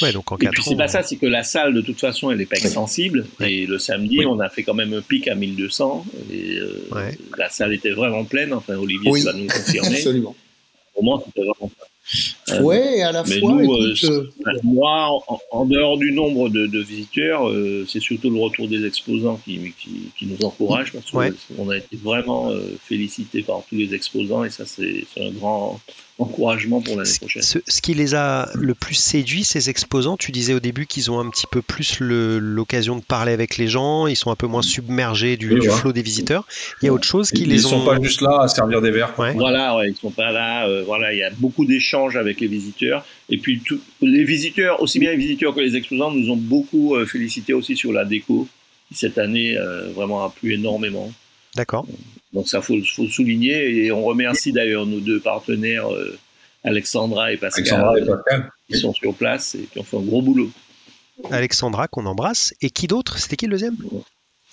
[0.02, 2.30] Ouais, donc en et puis c'est pas ça, c'est que la salle de toute façon
[2.30, 3.26] elle est pas extensible.
[3.40, 6.06] Et le samedi, on a fait quand même un pic à 1200.
[6.32, 8.52] Et euh, la salle était vraiment pleine.
[8.52, 9.88] Enfin, Olivier va nous confirmer.
[9.96, 10.36] Absolument.
[10.94, 11.84] Au moins, c'était vraiment euh,
[12.60, 13.52] ouais, à la mais fois.
[13.52, 14.24] Nous, euh, euh,
[14.62, 15.18] moi,
[15.50, 19.72] en, dehors du nombre de, de visiteurs, euh, c'est surtout le retour des exposants qui,
[19.78, 22.52] qui, qui nous encourage parce qu'on a été vraiment
[22.84, 25.80] félicité par tous les exposants et ça, c'est un grand
[26.18, 27.42] encouragement pour l'année prochaine.
[27.42, 31.10] Ce, ce, qui les a le plus séduit, ces exposants, tu disais au début qu'ils
[31.10, 34.48] ont un petit peu plus l'occasion de parler avec les gens, ils sont un peu
[34.48, 36.44] moins submergés du, du flot des visiteurs.
[36.82, 38.80] Il y a autre chose qui ils les Ils sont pas juste là à servir
[38.82, 39.14] des verres.
[39.16, 40.66] Voilà, ouais, ils sont pas là.
[40.66, 43.04] Euh, voilà, il y a beaucoup d'échanges avec les visiteurs.
[43.28, 46.94] Et puis tout, les visiteurs, aussi bien les visiteurs que les exposants, nous ont beaucoup
[46.94, 48.48] euh, félicité aussi sur la déco.
[48.88, 51.12] Qui cette année euh, vraiment a plu énormément.
[51.54, 51.86] D'accord.
[52.32, 56.18] Donc ça faut, faut le souligner et on remercie d'ailleurs nos deux partenaires euh,
[56.64, 60.02] Alexandra et Pascal, Alexandra et Pascal, qui sont sur place et qui ont fait un
[60.02, 60.50] gros boulot.
[61.30, 63.18] Alexandra qu'on embrasse et qui d'autre?
[63.18, 63.76] C'était qui le deuxième?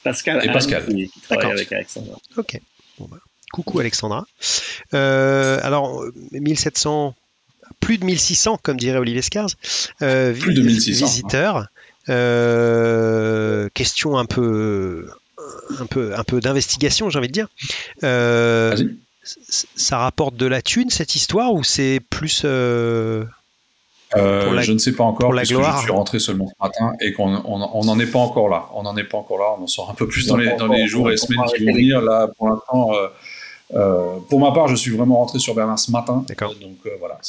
[0.03, 2.17] Pascal et Pascal qui, qui travaille avec Alexandra.
[2.37, 2.59] Ok.
[2.99, 3.19] Bon, bah.
[3.51, 4.25] Coucou Alexandra.
[4.93, 7.15] Euh, alors 1700,
[7.79, 9.49] plus de 1600 comme dirait Olivier Scars.
[10.01, 11.05] Euh, plus de 1600.
[11.05, 11.67] Visiteurs.
[12.07, 15.07] Euh, question un peu
[15.79, 17.47] un peu, un peu d'investigation, j'ai envie de dire.
[18.03, 18.77] Euh,
[19.23, 23.25] ça rapporte de la thune cette histoire ou c'est plus euh,
[24.15, 27.11] euh, je ne sais pas encore parce que je suis rentré seulement ce matin et
[27.11, 28.69] qu'on n'en est pas encore là.
[28.73, 29.45] On n'en est pas encore là.
[29.57, 31.73] On en sort un peu plus dans les, dans les jours et semaines qui vont
[31.73, 32.01] venir.
[32.01, 32.91] Là, pour l'instant,
[33.73, 36.25] euh, pour ma part, je suis vraiment rentré sur Berlin ce matin.
[36.61, 37.19] Donc voilà,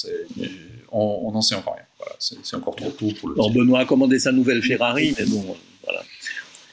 [0.92, 1.84] on n'en sait encore rien.
[1.98, 3.34] Voilà, c'est encore trop tôt pour le.
[3.34, 6.02] Alors, Benoît a commandé sa nouvelle Ferrari, mais bon, voilà.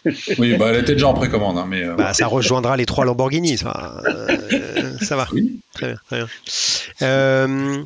[0.37, 1.57] oui, bah, elle était déjà en précommande.
[1.57, 3.57] Hein, mais, euh, bah, ça rejoindra les trois Lamborghini.
[3.57, 5.27] Ça, euh, ça va.
[5.31, 5.59] Oui.
[5.73, 5.97] Très bien.
[6.07, 6.27] Très bien.
[7.01, 7.83] Euh,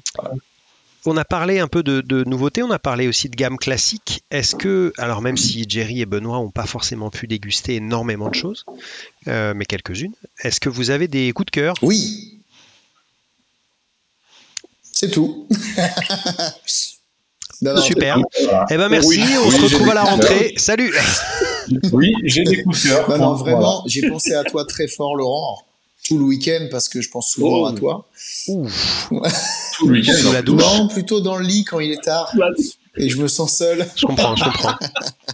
[1.08, 4.24] on a parlé un peu de, de, nouveautés, on a parlé aussi de gamme classique.
[4.30, 8.36] Est-ce que, alors même si Jerry et Benoît n'ont pas forcément pu déguster énormément de
[8.36, 8.66] choses,
[9.28, 11.76] euh, mais quelques-unes, est-ce que vous avez des coups de cœur?
[11.82, 12.42] Oui.
[14.82, 15.48] C'est tout.
[17.82, 18.20] Super.
[18.70, 20.54] Eh ben merci, on se retrouve à la rentrée.
[20.58, 20.94] Salut.
[21.92, 23.18] Oui, j'ai des coups de cœur.
[23.18, 25.64] non, vraiment, j'ai pensé à toi très fort, Laurent,
[26.08, 27.78] tout le week-end parce que je pense souvent à oh.
[27.78, 28.08] toi.
[28.48, 30.14] Tout le week-end.
[30.14, 30.62] Sous la douche.
[30.62, 32.34] Non, plutôt dans le lit quand il est tard.
[33.00, 33.86] Et je me sens seul.
[33.96, 34.74] Je comprends, je comprends.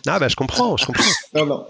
[0.05, 1.03] Ah bah je comprends, je comprends.
[1.33, 1.65] Non, non.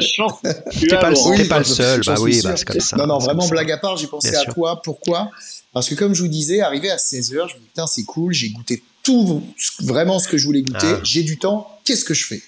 [0.00, 0.32] Chance.
[0.42, 2.96] T'es pas, le- le seul, bah oui, bah c'est comme ça.
[2.96, 4.54] Non, non, vraiment, blague à part, j'ai pensé Bien à sûr.
[4.54, 4.82] toi.
[4.82, 5.30] Pourquoi?
[5.72, 8.32] Parce que comme je vous disais, arrivé à 16h, je me dis, putain, c'est cool,
[8.32, 9.44] j'ai goûté tout,
[9.80, 11.00] vraiment ce que je voulais goûter, Ah.
[11.04, 12.42] j'ai du temps, qu'est-ce que je fais?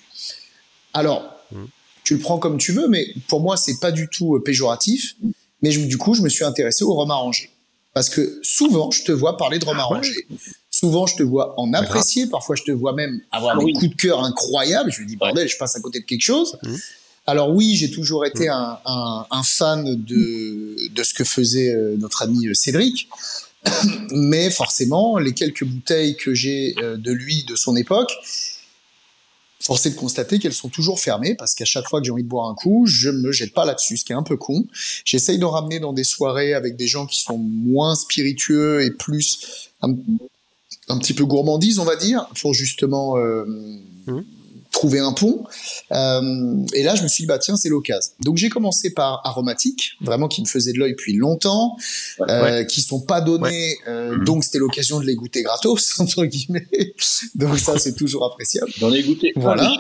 [0.95, 1.23] Alors,
[1.53, 1.67] Hmm.
[2.03, 5.15] tu le prends comme tu veux, mais pour moi, c'est pas du tout euh, péjoratif.
[5.65, 7.51] Mais je- du coup, je me suis intéressé au rhum arrangé.
[7.95, 10.15] Parce que souvent, je te vois parler de rhum arrangé.
[10.71, 12.27] Souvent, je te vois en apprécier.
[12.27, 14.91] Parfois, je te vois même avoir Ah des coups de cœur incroyables.
[14.93, 16.59] Je me dis, bordel, je passe à côté de quelque chose.
[16.65, 16.79] Mhm.
[17.27, 21.97] Alors oui, j'ai toujours été un, un- un fan de, de ce que faisait euh,
[21.99, 23.09] notre ami euh, Cédric.
[24.11, 28.13] Mais forcément, les quelques bouteilles que j'ai euh, de lui de son époque,
[29.65, 32.23] force est de constater qu'elles sont toujours fermées parce qu'à chaque fois que j'ai envie
[32.23, 34.67] de boire un coup, je me jette pas là-dessus, ce qui est un peu con.
[35.05, 39.71] J'essaye d'en ramener dans des soirées avec des gens qui sont moins spiritueux et plus
[39.81, 39.95] un,
[40.99, 43.47] petit peu gourmandise, on va dire, pour justement euh,
[44.07, 44.25] Mhm.
[44.75, 45.45] Trouver un pont.
[45.93, 48.13] Euh, et là, je me suis dit, bah tiens, c'est l'occasion.
[48.21, 51.77] Donc j'ai commencé par aromatique, vraiment qui me faisait de l'œil depuis longtemps,
[52.29, 56.67] euh, qui sont pas donnés, euh, donc c'était l'occasion de les goûter gratos, entre guillemets.
[57.37, 58.71] Donc ça, c'est toujours appréciable.
[58.81, 59.77] Goûté un Voilà.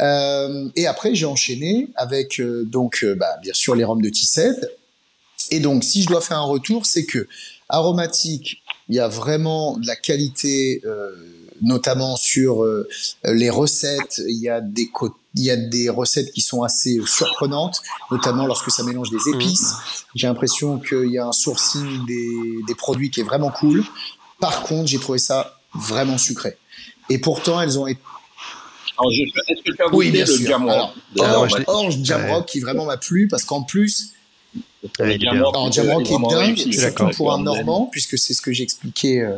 [0.00, 4.70] Euh, et après, j'ai enchaîné avec euh, donc bah, bien sûr les rhums de Tissed.
[5.50, 7.26] Et donc, si je dois faire un retour, c'est que
[7.70, 11.14] aromatique, il y a vraiment de la qualité, euh,
[11.62, 12.88] notamment sur euh,
[13.24, 14.20] les recettes.
[14.26, 14.90] Il y a des
[15.34, 17.80] il y a des recettes qui sont assez surprenantes,
[18.10, 19.74] notamment lorsque ça mélange des épices.
[20.14, 23.84] J'ai l'impression qu'il y a un sourcing des, des produits qui est vraiment cool.
[24.40, 26.56] Par contre, j'ai trouvé ça vraiment sucré.
[27.10, 28.00] Et pourtant, elles ont été
[28.98, 30.46] Alors, je- Est-ce que tu as goûté oui, bien le sûr.
[30.48, 32.44] Jamrock Alors, de Alors, Orange, Orange Jamrock Ouais.
[32.46, 34.10] qui vraiment m'a plu parce qu'en plus,
[35.00, 36.72] Ouais, est alors Jamrock est vraiment dingue, réussi.
[36.72, 39.36] surtout pour un Normand, puisque c'est ce que j'expliquais euh,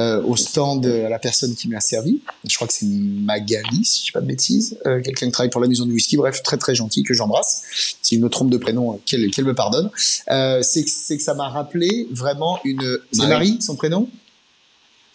[0.00, 2.20] euh, au stand euh, à la personne qui m'a servi.
[2.48, 5.50] Je crois que c'est Magali, si je dis pas de bêtises, euh, quelqu'un qui travaille
[5.50, 6.16] pour la maison du whisky.
[6.16, 7.62] Bref, très très gentil que j'embrasse.
[8.02, 9.90] Si je me trompe de prénom, euh, qu'elle qu'elle me pardonne.
[10.30, 12.98] Euh, c'est que c'est que ça m'a rappelé vraiment une.
[13.12, 13.28] C'est.
[13.28, 14.08] Marie, son prénom?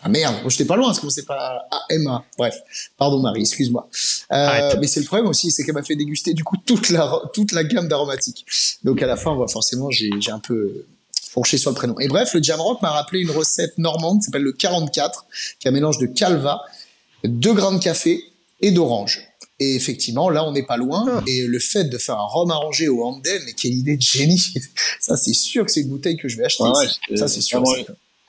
[0.05, 2.23] Ah merde, j'étais pas loin, ça commençait pas à Emma.
[2.37, 2.55] Bref,
[2.95, 3.89] pardon Marie, excuse-moi.
[4.31, 7.11] Euh, mais c'est le problème aussi, c'est qu'elle m'a fait déguster du coup toute la
[7.33, 8.45] toute la gamme d'aromatiques.
[8.83, 10.85] Donc à la fin, bah, forcément, j'ai j'ai un peu
[11.27, 11.99] fourché sur le prénom.
[11.99, 15.25] Et bref, le Jamrock m'a rappelé une recette normande qui s'appelle le 44,
[15.59, 16.61] qui est un mélange de calva,
[17.23, 18.23] 2 grammes de café
[18.61, 19.27] et d'orange.
[19.59, 21.05] Et effectivement, là, on n'est pas loin.
[21.09, 21.23] Ah.
[21.25, 24.53] Et le fait de faire un rhum arrangé au Hamden, mais quelle idée de génie
[24.99, 26.63] Ça, c'est sûr que c'est une bouteille que je vais acheter.
[26.63, 27.63] Ah ouais, ça, c'est sûr.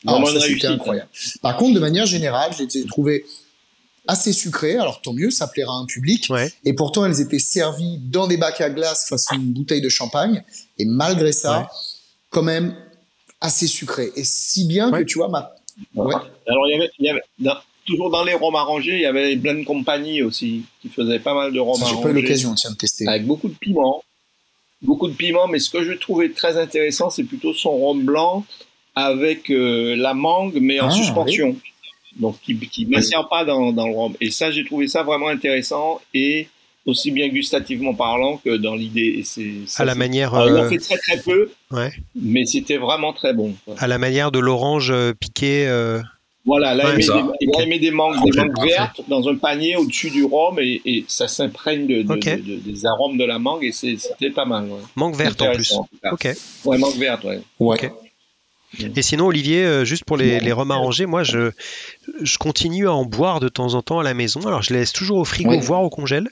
[0.07, 1.09] Ah, ça, c'était incroyable.
[1.43, 3.25] Par contre, de manière générale, je les ai trouvées
[4.09, 4.77] assez sucrées.
[4.77, 6.27] Alors, tant mieux, ça plaira à un public.
[6.31, 6.53] Ouais.
[6.65, 10.45] Et pourtant, elles étaient servies dans des bacs à glace façon une bouteille de champagne.
[10.79, 11.67] Et malgré ça, Ouais.
[12.31, 12.77] quand même
[13.41, 14.13] assez sucré.
[14.17, 15.01] Et si bien Ouais.
[15.01, 15.53] que tu vois, ma...
[15.97, 16.15] ouais.
[16.47, 17.51] Alors, il y avait, y
[17.85, 21.53] toujours dans les rhums arrangés, il y avait Blend Company aussi, qui faisaient pas mal
[21.53, 22.03] de rhums j'ai arrangés.
[22.03, 23.07] pas eu l'occasion tiens, de tester.
[23.09, 24.03] Avec beaucoup de piment.
[24.83, 28.45] Beaucoup de piment, mais ce que je trouvais très intéressant, c'est plutôt son rhum blanc
[28.97, 31.55] avec euh, la mangue, mais en Ah, suspension.
[32.19, 34.15] Donc, qui ne m'insère pas dans, dans le rhum.
[34.23, 36.49] Et ça, j'ai trouvé ça vraiment intéressant et
[36.87, 39.23] aussi bien gustativement parlant que dans l'idée.
[39.77, 41.93] À la manière, Alors, il en euh, fait très très peu, ouais.
[42.15, 43.55] mais c'était vraiment très bon.
[43.67, 43.75] quoi.
[43.79, 45.67] à la manière de l'orange euh, piqué.
[45.69, 46.01] euh,
[46.47, 49.77] Voilà, là, Ouais, il, met des, il des mangues, des mangues vertes dans un panier
[49.77, 52.25] au-dessus du rhum et, et ça s'imprègne de, de- Ok.
[52.25, 54.65] de- de- des arômes de la mangue et c'était pas mal.
[54.71, 54.79] Ouais.
[54.95, 55.75] mangue verte en plus.
[56.03, 56.13] Cas.
[56.13, 56.29] Ok.
[56.65, 57.41] Ouais, mangue verte, ouais.
[57.61, 57.93] Ouais.
[58.97, 61.51] Et sinon, Olivier, euh, juste pour les, les rhums arrangés, moi, je,
[62.23, 64.41] je continue à en boire de temps en temps à la maison.
[64.47, 65.59] Alors, je les laisse toujours au frigo, Oui.
[65.61, 66.29] voire au congèle.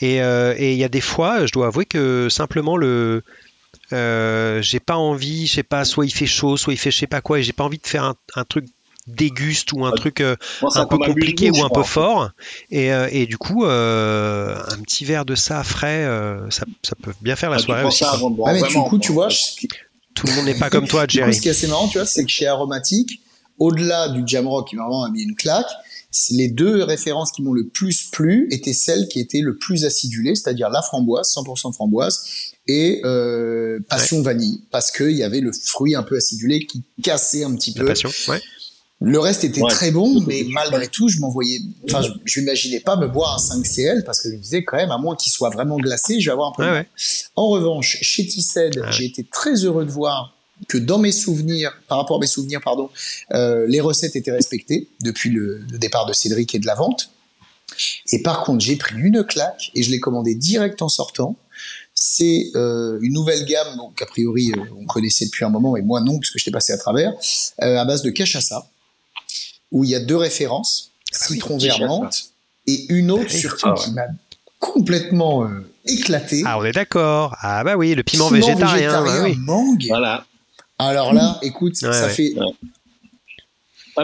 [0.00, 3.22] Et euh, et il y a des fois, je dois avouer que simplement le,
[3.92, 6.98] euh, j'ai pas envie, je sais pas, soit il fait chaud, soit il fait je
[6.98, 8.66] sais pas quoi, et j'ai pas envie de faire un, un truc
[9.06, 12.30] déguste ou un Ah, truc euh, Moi, un peu compliqué goût, ou un peu fort.
[12.70, 16.96] Et, euh, et du coup, euh, un petit verre de ça frais, euh, ça, ça
[17.00, 18.04] peut bien faire la Ah, tu soirée aussi.
[18.04, 19.28] avant de boire, Ah, mais du coup, quoi, tu vois.
[20.16, 21.34] Tout le monde n'est pas comme toi, Jerry.
[21.34, 23.20] ce qui est assez marrant, tu vois, c'est que chez Aromatique,
[23.58, 25.68] au-delà du Jamrock qui vraiment a mis une claque,
[26.30, 30.34] les deux références qui m'ont le plus plu étaient celles qui étaient le plus acidulées,
[30.34, 32.24] c'est-à-dire la framboise, 100% framboise,
[32.66, 37.44] et euh, passion vanille, parce qu'il y avait le fruit un peu acidulé qui cassait
[37.44, 37.86] un petit La peu.
[37.88, 38.40] passion, ouais.
[39.00, 39.68] Le reste était Ouais.
[39.70, 43.34] très bon, mais malgré tout, je m'en voyais, enfin, je, je m'imaginais pas me boire
[43.34, 46.18] un 5CL parce que je me disais quand même, à moins qu'il soit vraiment glacé,
[46.20, 46.74] je vais avoir un problème.
[46.74, 46.88] ouais.
[47.36, 48.92] En revanche, chez Tissed, ouais.
[48.92, 50.34] j'ai été très heureux de voir
[50.68, 52.88] que dans mes souvenirs, par rapport à mes souvenirs, pardon,
[53.34, 57.10] euh, les recettes étaient respectées depuis le, le départ de Cédric et de la vente.
[58.12, 61.36] Et par contre, j'ai pris une claque et je l'ai commandé direct en sortant.
[61.94, 65.82] c'est euh, une nouvelle gamme donc a priori euh, on connaissait depuis un moment et
[65.82, 67.12] moi non puisque je t'ai passé à travers
[67.62, 68.68] euh, à base de cachaça
[69.72, 72.30] où il y a deux références ah citron vert menthe
[72.66, 74.06] et une autre ah surtout qui m'a
[74.58, 75.48] complètement
[75.86, 76.42] éclaté.
[76.44, 77.36] Ah on est d'accord.
[77.40, 79.04] Ah bah oui le piment, végétarien.
[79.04, 79.36] Bah oui.
[79.38, 79.84] mangue.
[79.88, 80.24] Voilà.
[80.78, 82.34] Alors là écoute ça fait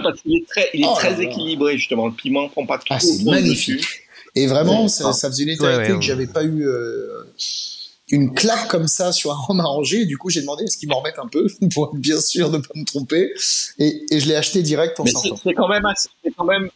[0.00, 2.06] parce qu'il est très, il est oh très équilibré justement.
[2.06, 2.94] Le piment prend pas trop.
[2.94, 3.84] Ah, c'est magnifique.
[4.34, 7.24] Et vraiment, ça, ça, faisait une éternité que j'avais pas eu euh,
[8.12, 10.04] une claque comme ça sur un rhum arrangé.
[10.04, 12.58] Du coup, j'ai demandé est-ce qu'ils m'en remettent un peu pour être bien sûr de
[12.58, 13.32] pas me tromper?
[13.78, 16.68] Et, et je l'ai acheté direct pour 100 C'est quand même assez, c'est quand même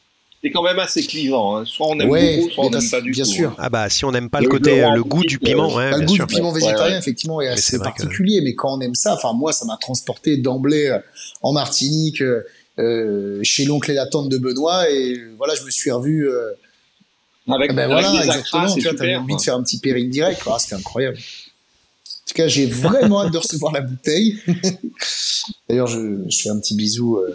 [0.42, 1.56] c'est quand même assez clivant.
[1.56, 1.64] Hein.
[1.64, 3.54] Soit on aime beaucoup, soit on n'aime pas du bien sûr.
[3.58, 6.06] Ah bah si on n'aime pas le, côté, le, goût du piment, ouais, bah, le
[6.06, 8.40] goût du piment végétarien effectivement est assez particulier.
[8.42, 10.98] Mais quand on aime ça, enfin moi ça m'a transporté d'emblée euh,
[11.42, 12.22] en Martinique,
[12.78, 16.28] euh, chez l'oncle et la tante de Benoît, et voilà je me suis revu.
[16.28, 16.52] Euh,
[17.54, 18.74] avec, ben voilà, exactement.
[18.74, 20.42] tu vois, t'avais envie de faire un petit pairing direct.
[20.46, 21.16] Ah, c'était incroyable.
[21.18, 24.38] En tout cas, j'ai vraiment hâte de recevoir la bouteille.
[25.68, 27.34] D'ailleurs, je, je, fais un petit bisou euh,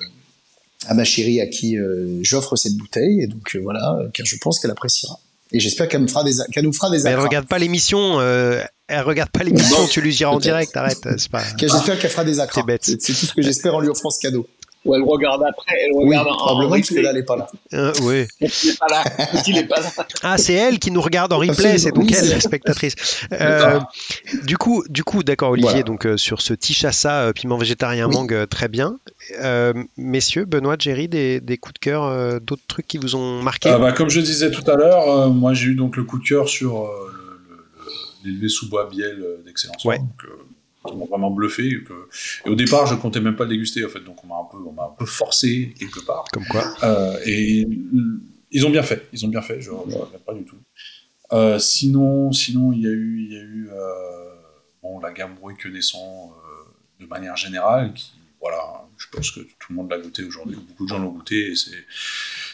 [0.87, 3.21] à ma chérie à qui euh, j'offre cette bouteille.
[3.21, 5.19] Et donc, euh, voilà, car je pense qu'elle appréciera.
[5.53, 7.03] Et j'espère qu'elle me fera des, qu'elle nous fera des.
[7.03, 8.19] Mais elle regarde pas l'émission.
[8.19, 9.87] Euh, elle regarde pas l'émission.
[9.87, 10.75] tu lui diras en direct.
[10.77, 11.07] Arrête.
[11.17, 11.43] C'est pas.
[11.57, 12.55] J'espère qu'elle fera des accords.
[12.55, 12.83] C'est bête.
[12.83, 14.47] C'est tout ce que j'espère en lui offrant ce cadeau.
[14.83, 17.47] Ou elle regarde après, elle regarde oui, probablement parce que là, elle n'est pas là.
[17.73, 18.25] Euh, oui.
[18.41, 19.03] Il pas là.
[19.47, 19.89] Il est pas là.
[20.23, 22.95] Ah, c'est elle qui nous regarde en replay, c'est donc elle, la spectatrice.
[23.31, 23.79] Euh,
[24.43, 28.47] du coup, du coup, d'accord, Olivier, donc euh, sur ce tichassa euh, piment végétarien mangue,
[28.49, 28.97] très bien.
[29.97, 33.77] messieurs, Benoît, Jerry, des, des coups de cœur, d'autres trucs qui vous ont marqué ah,
[33.77, 36.49] bah, Comme je disais tout à l'heure, moi j'ai eu donc le coup de cœur
[36.49, 36.89] sur
[38.25, 39.85] l'élevé sous bois biel d'excellence.
[39.85, 39.99] Ouais
[40.85, 41.67] m'ont vraiment bluffé.
[41.67, 41.93] Et, que...
[42.45, 44.47] et, au départ, je comptais même pas le déguster, en fait, donc on m'a un
[44.51, 46.25] peu, on m'a un peu forcé quelque part.
[46.31, 46.63] Comme quoi.
[46.83, 47.67] Euh, et
[48.51, 50.57] ils ont bien fait, ils ont bien fait, je ne regrette pas du tout.
[51.33, 54.35] Euh, sinon, sinon, il y a eu, il y a eu euh,
[54.83, 56.33] bon, la gamme Bruy que naissant
[56.99, 60.83] de manière générale, qui, voilà, je pense que tout le monde l'a goûté aujourd'hui, beaucoup
[60.83, 61.85] de gens l'ont goûté, et c'est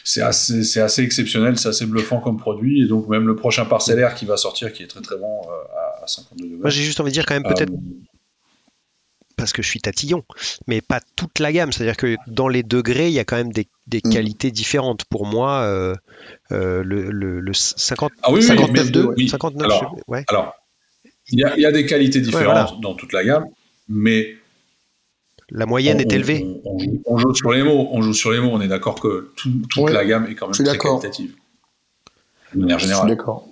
[0.04, 3.66] c'est assez, c'est assez exceptionnel, c'est assez bluffant comme produit, et donc même le prochain
[3.66, 6.58] parcellaire qui va sortir, qui est très très bon à, à 52 degrés.
[6.60, 7.72] Moi j'ai juste envie de dire quand même peut-être
[9.38, 10.24] parce que je suis tatillon,
[10.66, 11.72] mais pas toute la gamme.
[11.72, 14.10] C'est-à-dire que dans les degrés, il y a quand même des, des mm.
[14.10, 15.04] qualités différentes.
[15.04, 15.94] Pour moi, euh,
[16.52, 20.24] euh, le, le, le 50, ah oui, 59 oui, 59, alors, ouais.
[20.28, 20.54] alors,
[21.30, 23.46] il y, a, il y, a, des qualités différentes ouais, dans toute la gamme,
[23.88, 24.36] mais
[25.50, 26.44] la moyenne on, est élevée.
[26.64, 28.50] On, on, joue, on, joue, sur les mots, on joue sur les mots.
[28.52, 31.34] On est d'accord que tout, toute ouais, la gamme est quand même très qualitative.
[32.54, 33.04] De manière générale.
[33.04, 33.47] Je suis d'accord.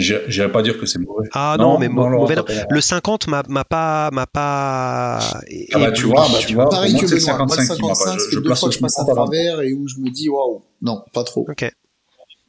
[0.00, 1.28] J'irais pas dire que c'est mauvais.
[1.32, 2.36] Ah non, non mais non, mauvais.
[2.36, 2.44] Non.
[2.70, 5.18] Le 50 m'a pas m'a pas.
[5.18, 6.68] Ah bah tu vois, bah, tu vois.
[6.68, 7.20] Pareil que Benoît.
[7.20, 9.96] 55 moi, le 55, c'est deux fois que je passe à travers et où je
[9.98, 11.46] me dis waouh, non, pas trop.
[11.48, 11.70] Ok.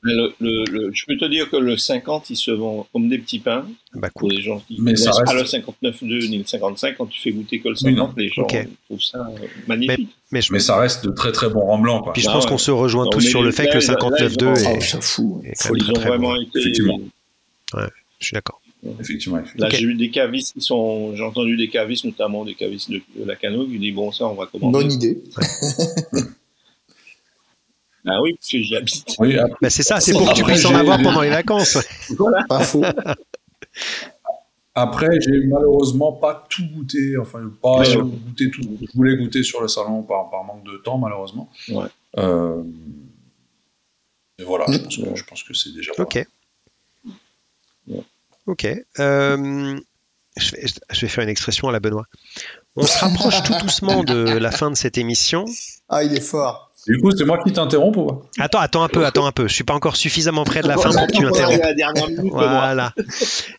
[0.01, 3.17] Le, le, le, je peux te dire que le 50, il se vend comme des
[3.17, 3.65] petits pains.
[3.93, 4.29] Bah, cool.
[4.29, 5.25] Pour les gens qui mais ça reste...
[5.25, 8.29] pas le 59,2 ni le 55, quand tu fais goûter que le 50, oui, les
[8.29, 8.69] gens okay.
[8.85, 9.27] trouvent ça
[9.67, 10.07] magnifique.
[10.31, 10.53] Mais, mais, je...
[10.53, 12.03] mais, ça reste de très très bons rangs blancs.
[12.03, 12.13] Quoi.
[12.13, 14.77] Puis je pense ah, qu'on se rejoint tous sur le fait que le 59,2 est.
[14.77, 15.43] Oh, ça fout.
[15.75, 16.71] Ils ont vraiment été.
[17.73, 17.87] Ouais,
[18.19, 18.61] je suis d'accord.
[18.99, 19.41] Effectivement.
[19.57, 23.01] Là, j'ai eu des cavistes qui sont, j'ai entendu des cavistes, notamment des cavistes de,
[23.15, 24.79] de la Cano, qui disent bon, ça, on va commander.
[24.79, 25.21] Bonne idée.
[28.07, 29.05] Ah oui, parce que j'y habite.
[29.19, 31.77] Oui, bah c'est ça, c'est pour que tu puisses en avoir pendant les vacances.
[32.17, 32.45] voilà.
[32.47, 32.83] Pas faux.
[34.73, 38.61] Après, j'ai malheureusement pas tout goûté, enfin pas euh, goûté tout.
[38.81, 41.49] Je voulais goûter sur le salon par, par manque de temps, malheureusement.
[41.69, 41.87] Ouais.
[42.17, 42.63] Euh,
[44.37, 45.91] et voilà, je pense que, je pense que c'est déjà.
[45.97, 46.25] Ok.
[48.49, 48.65] Ok.
[48.99, 49.79] Euh,
[50.35, 52.05] je, vais, je vais faire une expression à la Benoît.
[52.75, 55.45] On se rapproche tout doucement de la fin de cette émission.
[55.87, 56.71] Ah, il est fort.
[56.87, 58.05] Du coup, c'est moi qui t'interromps ou?
[58.05, 59.47] Pas Attends, attends un peu, attends un peu.
[59.47, 62.31] Je suis pas encore suffisamment près de la fin pour que tu m'interrompes.
[62.31, 62.95] Voilà.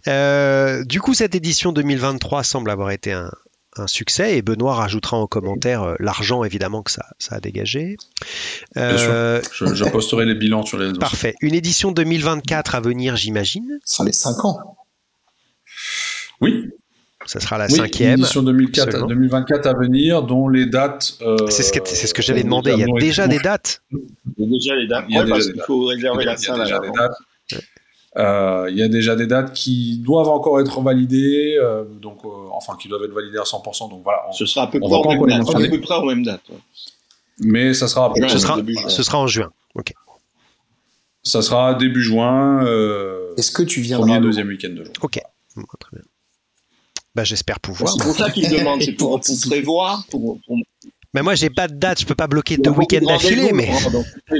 [0.08, 3.30] Euh, du coup, cette édition 2023 semble avoir été un,
[3.76, 7.96] un succès et Benoît rajoutera en commentaire euh, l'argent évidemment que ça, ça a dégagé.
[8.76, 10.98] Euh, je, je, posterai les bilans sur les réseaux.
[10.98, 11.34] Parfait.
[11.40, 13.78] Une édition 2024 à venir, j'imagine.
[13.84, 14.76] Ce sera les 5 ans.
[16.40, 16.68] Oui,
[17.26, 18.20] ça sera la oui, cinquième.
[18.20, 21.18] Édition 2004, 2024 à venir, dont les dates.
[21.22, 22.72] Euh, c'est ce que, c'est ce que j'avais demandé.
[22.72, 23.82] Il y a déjà des dates.
[23.92, 23.98] Il
[24.38, 25.04] y a déjà les dates.
[25.08, 26.62] Il y a déjà Il faut réserver la salle.
[26.64, 27.16] Il y a déjà des dates.
[28.16, 32.28] Euh, il y a déjà des dates qui doivent encore être validées, euh, donc euh,
[32.50, 33.88] enfin qui doivent être validées à 100%.
[33.88, 34.22] Donc voilà.
[34.28, 36.48] On, ce sera à peu, près, au même, date, à peu près aux mêmes dates.
[36.48, 36.56] Ouais.
[37.38, 38.12] Mais ça sera.
[38.28, 39.52] ce, sera ce sera en juin.
[39.74, 39.92] Ok.
[41.22, 42.64] Ça sera début juin.
[43.36, 44.92] Est-ce que tu viendras Premier deuxième week-end de juin.
[45.02, 45.20] Ok.
[45.78, 46.02] Très bien.
[47.14, 47.92] Bah, j'espère pouvoir.
[47.92, 50.04] C'est pour ça qu'il demande, c'est pour, pour, prévoir.
[50.10, 50.56] Pour, pour...
[51.12, 53.50] Mais moi, j'ai pas de date, je peux pas bloquer deux week-ends d'affilée.
[53.52, 53.68] Mais...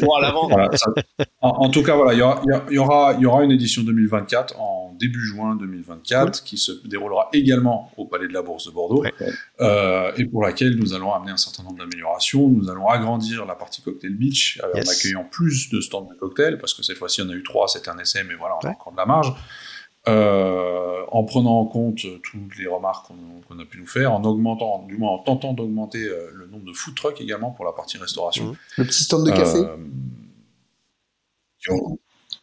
[0.03, 0.33] Voilà,
[0.75, 0.93] ça,
[1.41, 4.57] en, en, tout cas, voilà, il y aura, y, aura, y aura une édition 2024
[4.61, 9.03] en début juin 2024, qui se déroulera également au Palais de la Bourse de Bordeaux,
[9.61, 12.49] euh, et pour laquelle nous allons amener un certain nombre d'améliorations.
[12.49, 16.75] Nous allons agrandir la partie Cocktail Beach en accueillant plus de stands de cocktails, parce
[16.75, 18.93] que cette fois-ci on a eu trois, c'était un essai, mais voilà, on a encore
[18.93, 19.35] de la marge.
[20.09, 23.07] Euh, en prenant en compte toutes les remarques
[23.49, 26.65] qu'on a pu nous faire, en augmentant, du moins en tentant d'augmenter euh, le nombre
[26.65, 28.47] de food trucks également pour la partie restauration.
[28.47, 28.57] Mmh.
[28.79, 29.59] Le petit stand de café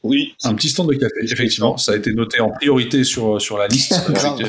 [0.03, 0.35] oui.
[0.43, 1.77] Un petit stand de café, effectivement.
[1.77, 3.93] Ça a été noté en priorité sur, sur la liste,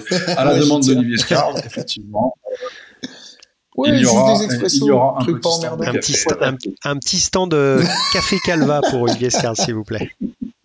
[0.37, 2.35] à la demande d'Olivier Scar, effectivement.
[3.87, 4.35] il, y aura,
[4.71, 5.83] il y aura un, petit stand
[6.43, 7.81] un, petit un, petit stand de
[8.13, 10.11] café Calva pour Olivier Scar, s'il vous plaît.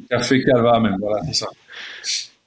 [0.09, 1.47] Café Calva, même, voilà, c'est ça.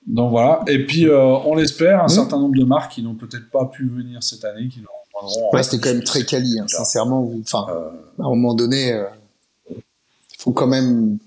[0.07, 0.63] Donc voilà.
[0.69, 2.09] Et puis, euh, on l'espère, un mmh.
[2.09, 5.51] certain nombre de marques qui n'ont peut-être pas pu venir cette année, qui nous rejoindront.
[5.53, 7.29] Ouais, c'était quand même très quali, hein, sincèrement.
[7.41, 9.81] Enfin, euh, à un moment donné, il euh,
[10.39, 11.19] faut quand même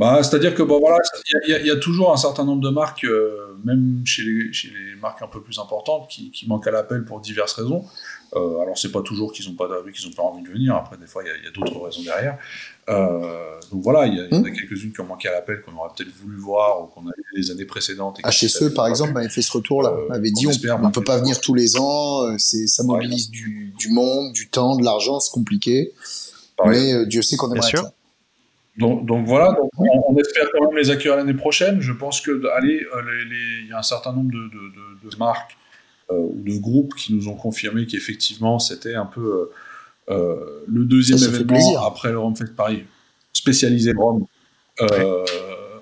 [0.00, 0.98] bah, C'est-à-dire que bon, voilà,
[1.46, 3.06] il y, a toujours un certain nombre de marques,
[3.64, 7.04] même chez les, chez les, marques un peu plus importantes, qui, qui manquent à l'appel
[7.04, 7.84] pour diverses raisons.
[8.34, 10.74] Euh, alors c'est pas toujours qu'ils n'ont pas qu'ils ont pas envie de venir.
[10.74, 12.38] Après des fois il y a, d'autres raisons derrière.
[12.88, 14.52] Euh, donc voilà, il y, en a hmm.
[14.52, 17.38] quelques-unes qui ont manqué à l'appel qu'on aurait peut-être voulu voir ou qu'on a eu
[17.40, 18.20] les années précédentes.
[18.24, 21.40] HSE par exemple avait fait ce retour-là, euh, avait dit on, ne peut pas venir
[21.40, 25.32] tous les ans, euh, c'est ça mobilise du, du, monde, du temps, de l'argent, c'est
[25.32, 25.92] compliqué.
[26.66, 27.94] Mais Dieu sait qu'on aimerait être
[28.76, 31.80] donc, donc, voilà, on, espère quand même les accueillir l'année prochaine.
[31.80, 33.02] Je pense que allez, euh,
[33.62, 35.63] il y a un certain nombre de, de, de, marques euh,
[36.10, 41.18] ou de groupes qui nous ont confirmé qu'effectivement c'était un peu euh, euh le deuxième
[41.18, 42.84] événement après le Rome Fest Paris
[43.32, 44.26] spécialisé Rome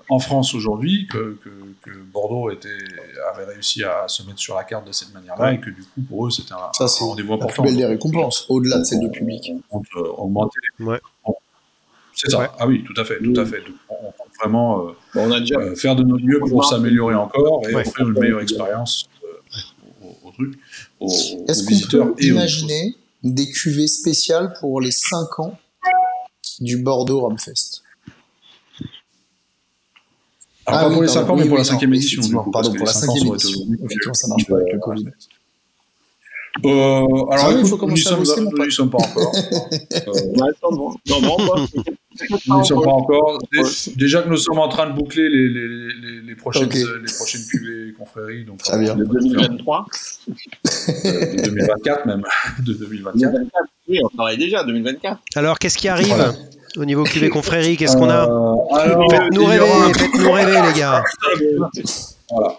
[0.09, 1.49] en France aujourd'hui, que, que,
[1.81, 2.69] que, Bordeaux était,
[3.33, 6.01] avait réussi à se mettre sur la carte de cette manière-là et que du coup
[6.07, 7.63] pour eux c'était un, un rendez-vous important.
[7.65, 9.51] C'est la des récompenses au-delà de celle de public.
[9.71, 9.81] On,
[10.17, 10.99] augmenter les, ouais.
[12.15, 12.53] C'est ça.
[12.59, 13.63] Ah oui, tout à fait, tout à fait.
[13.89, 17.61] on, peut vraiment euh, on a déjà euh, faire de nos mieux pour s'améliorer encore
[17.67, 19.09] et offrir une meilleure expérience
[20.33, 20.59] aux, trucs,
[20.99, 21.09] aux,
[21.47, 25.57] Est-ce qu'on peut imaginer des cuvées spéciales pour les 5 ans
[26.59, 27.83] du Bordeaux Rumfest
[30.65, 32.21] alors, ah pas pour les 5 ans, mais pour la 5 édition.
[32.51, 33.59] Pardon, pour la 5 édition.
[33.83, 35.05] Effectivement, ça marche pas avec le Covid.
[36.65, 39.31] Euh, alors, écoute, il faut commencer nous, sommes, nous n'y sommes pas encore.
[39.35, 40.69] euh, pas.
[42.47, 43.39] Nous n'y sommes pas encore.
[43.95, 46.77] Déjà que nous sommes en train de boucler les, les, les, les prochaines, okay.
[46.77, 48.45] les prochaines cuvées confréries.
[48.45, 48.95] Donc, Très bien.
[48.95, 49.85] De 2023
[51.03, 52.23] De 2024 même.
[52.59, 53.31] De 2024.
[53.31, 53.51] 2024.
[53.89, 55.19] Oui, on travaille déjà, 2024.
[55.35, 56.33] Alors, qu'est-ce qui arrive voilà.
[56.77, 57.77] au niveau cuvée confrérie?
[57.77, 58.29] Qu'est-ce qu'on a?
[58.29, 61.03] Euh, Faites-nous rêver, faites-nous rêver, les gars.
[62.31, 62.57] Voilà.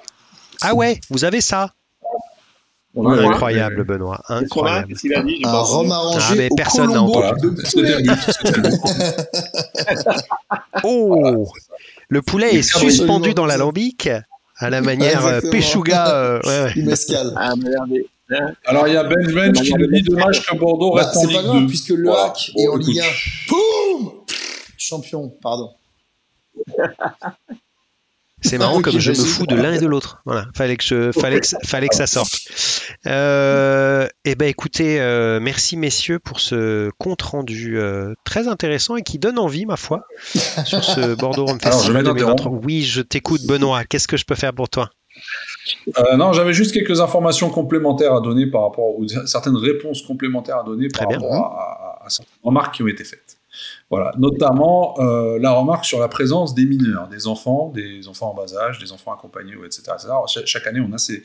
[0.62, 1.72] Ah ouais, vous avez ça
[2.96, 4.20] incroyable, Benoît.
[4.28, 4.94] Incroyable.
[5.44, 7.48] un rhum arrangé ah, mais personne n'a entendu.
[10.84, 11.46] oh
[12.08, 14.08] Le poulet est suspendu dans l'alambic
[14.56, 16.14] à la manière euh, Péchouga.
[16.14, 16.94] Euh, ouais, ouais.
[18.30, 21.16] Ah, Alors il y a Ben Bench qui nous dit dommage que Bordeaux bah, reste
[21.18, 21.66] en Ligue 2.
[21.66, 23.04] puisque le hack est en Ligue 1.
[23.48, 24.12] Poum
[24.78, 25.72] Champion, pardon.
[28.44, 30.20] C'est marrant comme je me fous de l'un et de l'autre.
[30.26, 32.32] Voilà, fallait que je, fallait que, fallait que ça sorte.
[33.06, 39.02] Euh, eh ben écoutez, euh, merci messieurs pour ce compte rendu euh, très intéressant et
[39.02, 40.06] qui donne envie, ma foi,
[40.64, 42.52] sur ce Bordeaux Rome Festival 2023.
[42.64, 43.84] Oui, je t'écoute, Benoît.
[43.84, 44.90] Qu'est-ce que je peux faire pour toi?
[45.98, 50.58] Euh, non, j'avais juste quelques informations complémentaires à donner par rapport ou certaines réponses complémentaires
[50.58, 53.38] à donner par rapport à, à, à certaines remarques qui ont été faites.
[53.90, 58.34] Voilà, notamment euh, la remarque sur la présence des mineurs, des enfants, des enfants en
[58.34, 59.82] bas âge, des enfants accompagnés, etc.
[60.46, 61.22] chaque, année, on a, ces,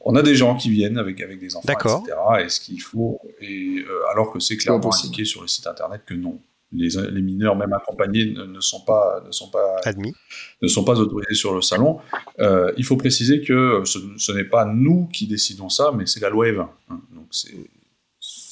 [0.00, 2.16] on a des gens qui viennent avec, avec des enfants, etc.
[2.44, 6.02] Et ce qu'il faut, et, euh, alors que c'est clairement indiqué sur le site internet
[6.06, 6.38] que non.
[6.72, 10.12] Les, les mineurs, même accompagnés, ne, ne, sont pas, ne sont pas admis,
[10.62, 12.00] ne sont pas autorisés sur le salon.
[12.40, 16.20] Euh, il faut préciser que ce, ce n'est pas nous qui décidons ça, mais c'est
[16.20, 16.66] la loi E20.
[16.90, 17.00] Hein.
[17.14, 17.54] Donc c'est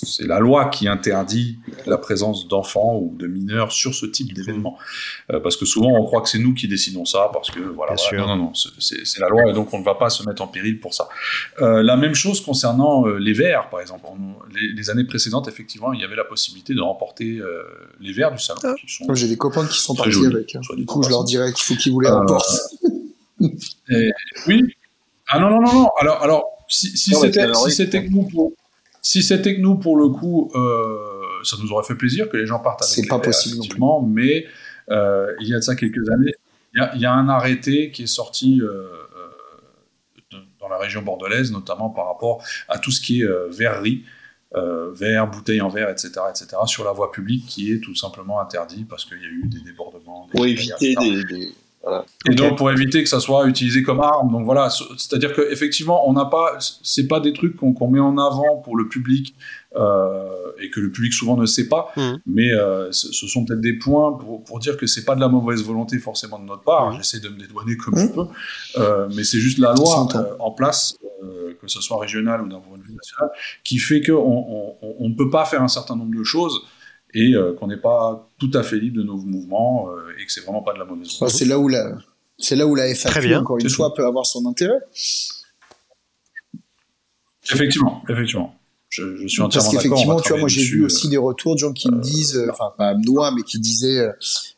[0.04, 4.78] c'est la loi qui interdit la présence d'enfants ou de mineurs sur ce type d'événement.
[5.32, 7.94] Euh, parce que souvent, on croit que c'est nous qui décidons ça, parce que voilà,
[8.12, 10.46] non, non, non, c'est la loi et donc on ne va pas se mettre en
[10.46, 11.08] péril pour ça.
[11.60, 14.06] Euh, la même chose concernant euh, les verres, par exemple.
[14.54, 17.40] les, années précédentes, effectivement, il y avait la possibilité de remporter
[18.00, 18.60] les verres du salon.
[18.64, 18.74] Ah.
[19.14, 20.54] J'ai des copains qui sont partis avec.
[20.54, 20.60] Hein.
[20.76, 22.74] Du coup, je leur dirais qu'il faut qu'ils vous les remportent.
[24.46, 24.62] oui.
[25.28, 25.88] Ah non, non, non, non.
[25.98, 28.52] Alors, alors si, si c'était si nous pour
[29.04, 30.96] si c'était que nous, pour le coup, euh,
[31.44, 34.46] ça nous aurait fait plaisir que les gens partent avec C'est pas possible effectivement, mais
[34.90, 36.32] euh, il y a de ça quelques années,
[36.72, 38.88] il y, a, un arrêté qui est sorti euh,
[40.58, 44.04] dans la région bordelaise, notamment par rapport à tout ce qui est verrerie.
[44.54, 48.84] verre, bouteilles en verre, etc., etc., sur la voie publique qui est tout simplement interdit
[48.84, 50.28] parce qu'il y a eu des débordements.
[50.30, 51.52] Pour éviter des,
[52.30, 54.30] Et donc pour éviter que ça soit utilisé comme arme.
[54.30, 58.16] Donc voilà, c'est-à-dire que effectivement, on n'a pas, c'est pas des trucs qu'on met en
[58.16, 59.34] avant pour le public
[59.76, 61.92] euh, et que le public souvent ne sait pas.
[61.96, 62.12] Mmh.
[62.26, 65.28] Mais euh, ce sont peut-être des points pour, pour dire que c'est pas de la
[65.28, 66.90] mauvaise volonté forcément de notre part.
[66.90, 66.96] Mmh.
[66.98, 68.12] J'essaie de me dédouaner comme je mmh.
[68.12, 68.26] peux,
[68.78, 70.08] euh, mais c'est juste la loi
[70.38, 70.96] en place,
[71.60, 73.30] que ce soit régional ou d'un point de vue national,
[73.62, 76.62] qui fait qu'on on, ne peut pas faire un certain nombre de choses
[77.14, 79.88] et qu'on n'est pas tout à fait libre de nos mouvements
[80.20, 81.38] et que c'est vraiment pas de la mauvaise volonté.
[81.38, 81.96] c'est là où la
[82.38, 84.80] c'est là où la FAQ, encore une fois, peut avoir son intérêt.
[87.52, 88.54] Effectivement, effectivement.
[88.88, 91.72] Je, suis entièrement Parce qu'effectivement, tu vois, moi j'ai vu aussi des retours de gens
[91.72, 94.08] qui me euh, disent, euh, enfin pas moi, mais qui disaient,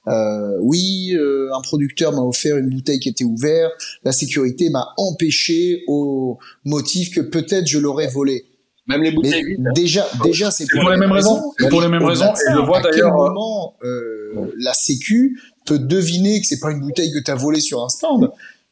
[0.09, 3.72] euh, oui, un producteur m'a offert une bouteille qui était ouverte,
[4.04, 8.44] la sécurité m'a empêché au motif que peut-être je l'aurais volée.
[8.87, 9.68] Même les bouteilles vides.
[9.74, 11.53] Déjà, déjà, c'est pour, les mêmes raisons.
[11.59, 12.32] C'est pour les mêmes raisons.
[12.32, 13.09] Et je vois d'ailleurs.
[13.09, 17.30] À quel moment euh, la Sécu peut deviner que c'est pas une bouteille que tu
[17.30, 18.30] as volée sur un stand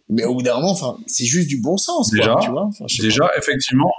[0.09, 2.71] Mais au bout d'un moment, enfin, c'est juste du bon sens, déjà, tu vois.
[3.01, 3.93] déjà, effectivement.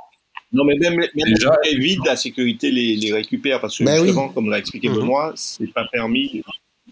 [0.53, 3.83] Non, mais même, même déjà, les bouteilles vides, la sécurité les, les récupère parce que
[3.83, 4.95] bah justement, comme l'a expliqué mhm.
[4.95, 6.43] Benoît, c'est pas permis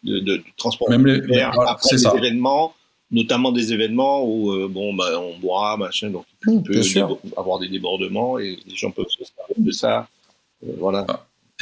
[0.03, 2.73] de, de, transporter même les, après les événements
[3.13, 6.81] notamment des événements où euh, bon bah on boit machin donc il mmh, peut
[7.37, 10.07] avoir des débordements et les gens peuvent se servir de ça.
[10.65, 11.05] Euh, voilà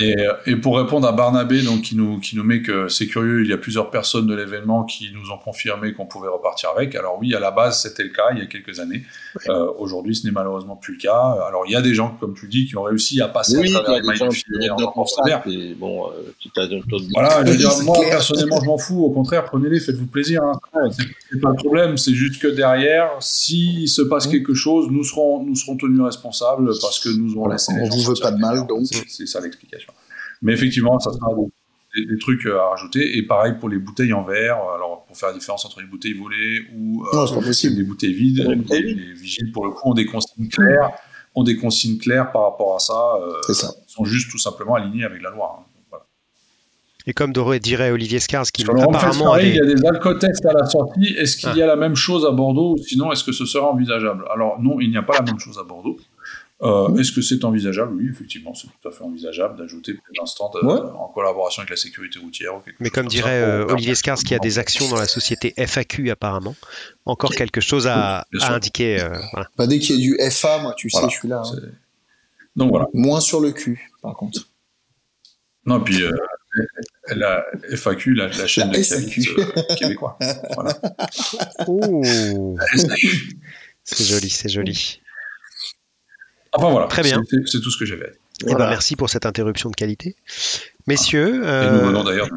[0.02, 3.50] Et, pour répondre à Barnabé, donc, qui, nous, qui nous met que c'est curieux, il
[3.50, 6.96] y a plusieurs personnes de l'événement qui nous ont confirmé qu'on pouvait repartir avec.
[6.96, 9.04] Alors oui, à la base, c'était le cas il y a quelques années.
[9.48, 11.38] Euh, aujourd'hui, ce n'est malheureusement plus le cas.
[11.48, 13.82] Alors il y a des gens, comme tu dis, qui ont réussi à passer à
[13.82, 14.76] travers les mailles de filet en
[15.78, 16.82] bon, euh,
[17.14, 19.04] Voilà, je veux dire, moi, personnellement, je m'en fous.
[19.04, 20.42] Au contraire, prenez-les, faites-vous plaisir.
[20.44, 20.60] Hein.
[21.32, 21.98] C'est pas le problème.
[21.98, 24.32] C'est juste que derrière, s'il se passe mmh.
[24.32, 28.02] quelque chose, nous serons, nous serons tenus responsables parce que nous aurons laissé On vous
[28.02, 28.86] veut pas de mal, donc.
[29.08, 29.91] C'est ça l'explication.
[30.42, 31.28] Mais effectivement, ça sera
[31.96, 33.18] des, trucs à rajouter.
[33.18, 34.58] Et pareil pour les bouteilles en verre.
[34.76, 39.14] Alors, pour faire la différence entre les bouteilles volées ou euh, des bouteilles vides, les,
[39.14, 40.92] vigiles, pour le coup, ont des consignes claires.
[41.34, 43.14] Ont des consignes claires par rapport à ça.
[43.22, 43.74] Euh, ça.
[43.88, 45.60] sont juste tout simplement alignés avec la loi.
[45.60, 45.72] Hein.
[47.08, 49.36] Et comme dirait Olivier Scars, qui apparemment.
[49.38, 51.16] Il y a des alcotests à la sortie.
[51.18, 51.68] Est-ce qu'il y a ah.
[51.68, 54.26] la même chose à Bordeaux Sinon, est-ce que ce sera envisageable?
[54.32, 55.98] Alors, non, il n'y a pas la même chose à Bordeaux.
[56.64, 57.96] Euh, est-ce que c'est envisageable?
[57.96, 61.76] Oui, effectivement, c'est tout à fait envisageable d'ajouter un stand euh, en collaboration avec la
[61.76, 62.54] sécurité routière.
[62.80, 66.56] Mais comme dirait euh, Olivier Scars, qui a des actions dans la société FAQ apparemment,
[67.06, 69.04] encore quelque chose à, indiquer.
[69.58, 71.42] Pas dès qu'il y a du FA, moi, tu sais, je suis là.
[71.44, 71.58] Hein.
[72.56, 72.88] Donc voilà.
[72.94, 74.48] Moins sur le cul, par contre.
[75.66, 76.04] Non, puis
[77.08, 77.44] la
[77.76, 79.36] FAQ, la, chaîne de SAQ.
[79.80, 80.20] québécois.
[80.54, 80.78] Voilà.
[83.84, 85.02] c'est joli, c'est joli.
[86.54, 86.88] Enfin voilà.
[86.88, 87.22] Très bien.
[87.46, 88.12] C'est tout ce que j'avais.
[88.48, 90.16] Eh ben, merci pour cette interruption de qualité.
[90.88, 91.44] Messieurs.
[91.44, 92.28] Et nous venons d'ailleurs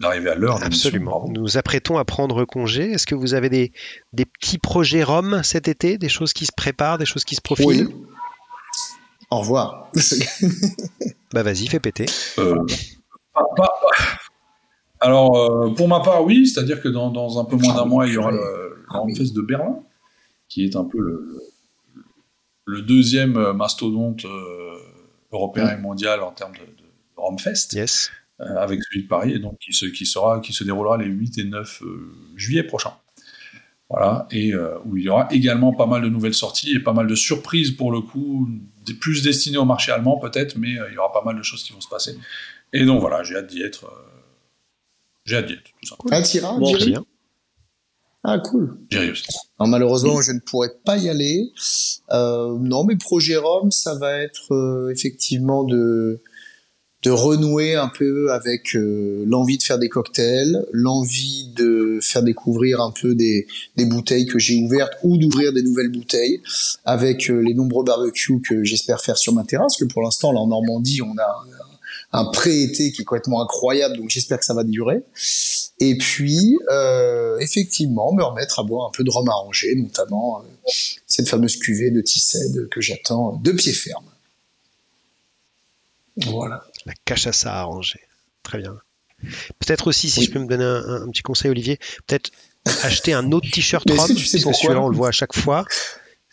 [0.00, 0.62] d'arriver à l'heure.
[0.62, 1.28] Absolument.
[1.28, 2.92] Nous apprêtons à prendre congé.
[2.92, 3.72] Est-ce que vous avez des,
[4.12, 7.40] des, petits projets Rome cet été Des choses qui se préparent Des choses qui se
[7.40, 7.94] profilent oui.
[9.30, 9.90] Au revoir.
[11.32, 12.04] bah vas-y, fais péter.
[12.38, 12.54] Euh,
[15.00, 16.46] alors, euh, pour ma part, oui.
[16.46, 19.34] C'est-à-dire que dans, dans, un peu moins d'un mois, il y aura le Grand Fest
[19.34, 19.78] de Berlin,
[20.48, 21.40] qui est un peu le
[22.64, 24.78] le deuxième euh, mastodonte euh,
[25.32, 28.10] européen et mondial en termes de, de Romfest, yes.
[28.40, 31.06] Euh, avec celui de Paris, et donc qui se, qui, sera, qui se déroulera les
[31.06, 31.82] 8 et 9
[32.36, 32.94] juillet prochains.
[33.88, 34.54] Voilà, et
[34.86, 37.72] où il y aura également pas mal de nouvelles sorties et pas mal de surprises
[37.72, 38.48] pour le coup,
[39.00, 41.74] plus destinées au marché allemand peut-être, mais il y aura pas mal de choses qui
[41.74, 42.16] vont se passer.
[42.72, 43.92] Et donc voilà, j'ai hâte d'y être.
[45.26, 46.16] j'ai hâte d'y être, tout simplement.
[46.16, 47.04] Ah, bon, bien.
[48.24, 48.78] Ah, cool.
[49.58, 51.50] Alors, malheureusement, je ne pourrais pas y aller.
[52.10, 56.22] Euh, non, mais projet Rome, ça va être euh, effectivement de
[57.02, 62.80] de renouer un peu avec euh, l'envie de faire des cocktails, l'envie de faire découvrir
[62.80, 63.46] un peu des,
[63.76, 66.40] des bouteilles que j'ai ouvertes ou d'ouvrir des nouvelles bouteilles
[66.84, 70.38] avec euh, les nombreux barbecues que j'espère faire sur ma terrasse, que pour l'instant, là
[70.38, 71.44] en Normandie, on a
[72.12, 75.02] un pré-été qui est complètement incroyable, donc j'espère que ça va durer.
[75.84, 80.70] Et puis, euh, effectivement, me remettre à boire un peu de rhum arrangé, notamment euh,
[81.08, 84.04] cette fameuse cuvée de Tissed que j'attends de pied ferme.
[86.18, 86.64] Voilà.
[86.86, 87.98] La cachaça arrangée.
[88.44, 88.78] Très bien.
[89.58, 92.30] Peut-être aussi, si je peux me donner un, petit conseil, Olivier, peut-être
[92.84, 95.34] acheter un autre t-shirt rhum, tu sais parce que celui-là, on le voit à chaque
[95.34, 95.64] fois.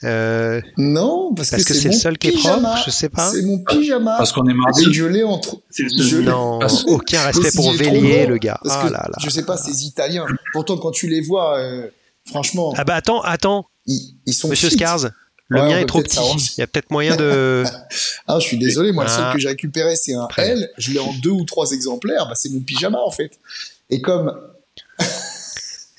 [0.06, 3.32] Euh, non, parce, que, c'est le seul qui est propre, je sais pas.
[3.32, 4.16] C'est mon pyjama.
[4.18, 4.94] Parce qu'on est mardi.
[4.94, 5.58] Je l'ai entre.
[6.22, 8.60] Non, aucun respect pour Vélier, le gars.
[8.64, 9.18] Parce ah là là.
[9.22, 10.26] Je sais pas, ces Italiens.
[10.54, 11.90] Pourtant, quand tu les vois, euh,
[12.26, 12.74] franchement.
[12.78, 13.66] Ah bah attends, attends.
[13.86, 14.48] Ils, sont.
[14.48, 15.10] Monsieur Scars,
[15.50, 16.20] le mien est trop petit.
[16.58, 17.66] Il y a peut-être moyen de.
[18.28, 18.94] ah, je suis désolé.
[18.94, 19.34] Moi, le seul ah.
[19.34, 20.70] que j'ai récupéré, c'est un L.
[20.78, 22.26] Je l'ai en deux ou trois exemplaires.
[22.28, 23.32] Bah, c'est mon pyjama, en fait.
[23.90, 24.34] Et comme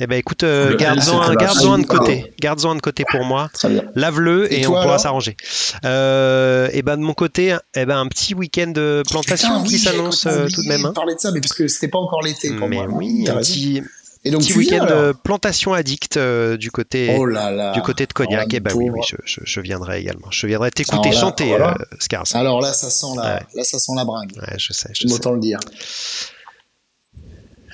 [0.02, 2.32] Eh ben écoute, euh, garde-en un, de côté.
[2.40, 3.50] Garde-en de côté pour moi.
[3.94, 5.36] Lave-le et, on pourra s'arranger.
[5.84, 10.24] Euh, et ben de mon côté, eh ben un petit week-end de plantation qui s'annonce
[10.24, 10.86] euh, tout de même.
[10.86, 10.92] Hein.
[10.94, 13.82] Parler de ça, mais parce que c'était pas encore l'été pour mais Oui, un petit.
[14.24, 17.72] Et donc, petit week-end de plantation addict du côté oh là là.
[17.72, 18.48] du côté de Cognac.
[18.50, 20.30] Oh, et ben oui, oui je, je, viendrai également.
[20.30, 21.76] Je viendrai t'écouter chanter, voilà.
[21.98, 22.24] Scars.
[22.32, 24.32] Alors là, ça sent la, là, ça sent la bringue.
[24.36, 24.90] Ouais, je sais.
[24.94, 25.14] Je sais.
[25.14, 25.60] Autant le dire.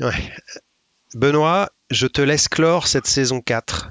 [0.00, 0.32] Ouais.
[1.14, 3.90] Benoît, je te laisse clore cette saison 4.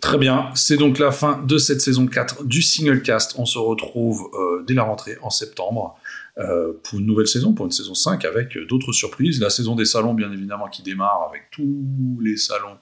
[0.00, 3.34] Très bien, c'est donc la fin de cette saison 4 du single cast.
[3.38, 5.96] On se retrouve euh, dès la rentrée en septembre
[6.38, 9.40] euh, pour une nouvelle saison, pour une saison 5 avec d'autres surprises.
[9.40, 12.76] La saison des salons, bien évidemment, qui démarre avec tous les salons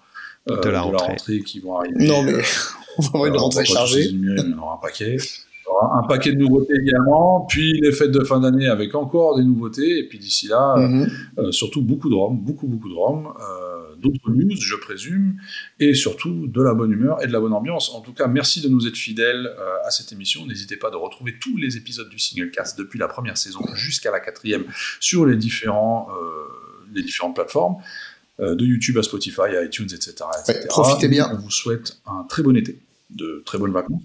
[0.51, 1.41] euh, de, la, rentrée.
[1.41, 2.07] qui vont arriver.
[2.07, 2.35] Non, mais
[2.99, 4.07] on va avoir une rentrée chargée.
[4.07, 5.18] Il y aura un paquet
[5.93, 9.99] un paquet de nouveautés également, puis les fêtes de fin d'année avec encore des nouveautés,
[9.99, 11.09] et puis d'ici là, mhm.
[11.39, 13.68] euh, surtout beaucoup de Rome, beaucoup, beaucoup de Rome, euh,
[14.01, 15.39] d'autres news, je présume,
[15.81, 17.91] et surtout de la bonne humeur et de la bonne ambiance.
[17.95, 20.47] En tout cas, merci de nous être fidèles euh, à cette émission.
[20.47, 24.11] N'hésitez pas de retrouver tous les épisodes du Single Cast depuis la première saison jusqu'à
[24.11, 24.65] la quatrième
[25.01, 26.09] sur les, différents,
[26.93, 27.77] les différentes plateformes
[28.39, 30.15] de YouTube à Spotify, à iTunes, etc.
[30.69, 31.29] profitez bien.
[31.33, 32.79] On vous souhaite un très bon été,
[33.11, 34.03] de très bonnes vacances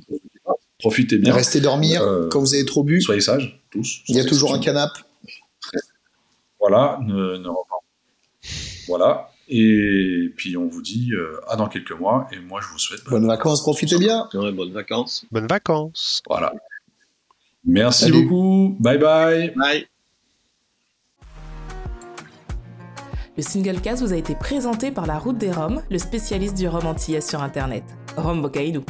[0.83, 1.33] Profitez bien.
[1.33, 2.99] Restez dormir euh, quand vous avez trop bu.
[2.99, 4.01] Soyez sages, tous.
[4.09, 4.99] Il y a toujours un canapé.
[6.59, 7.41] Voilà, ne,
[8.87, 9.29] Voilà.
[9.49, 12.27] Et puis on vous dit euh, à dans quelques mois.
[12.31, 13.61] Et moi je vous souhaite bonnes, vacances.
[13.61, 14.27] Profitez bien.
[14.33, 15.25] bonnes vacances.
[15.31, 16.21] Bonnes vacances.
[16.27, 16.53] Voilà.
[17.65, 18.75] Merci beaucoup.
[18.79, 19.53] Bye bye.
[19.55, 19.87] Bye.
[23.35, 26.67] Le single cast vous a été présenté par La Route des Roms, le spécialiste du
[26.67, 27.83] rhum antillais sur Internet.
[28.15, 28.83] Rome Bocaïdou.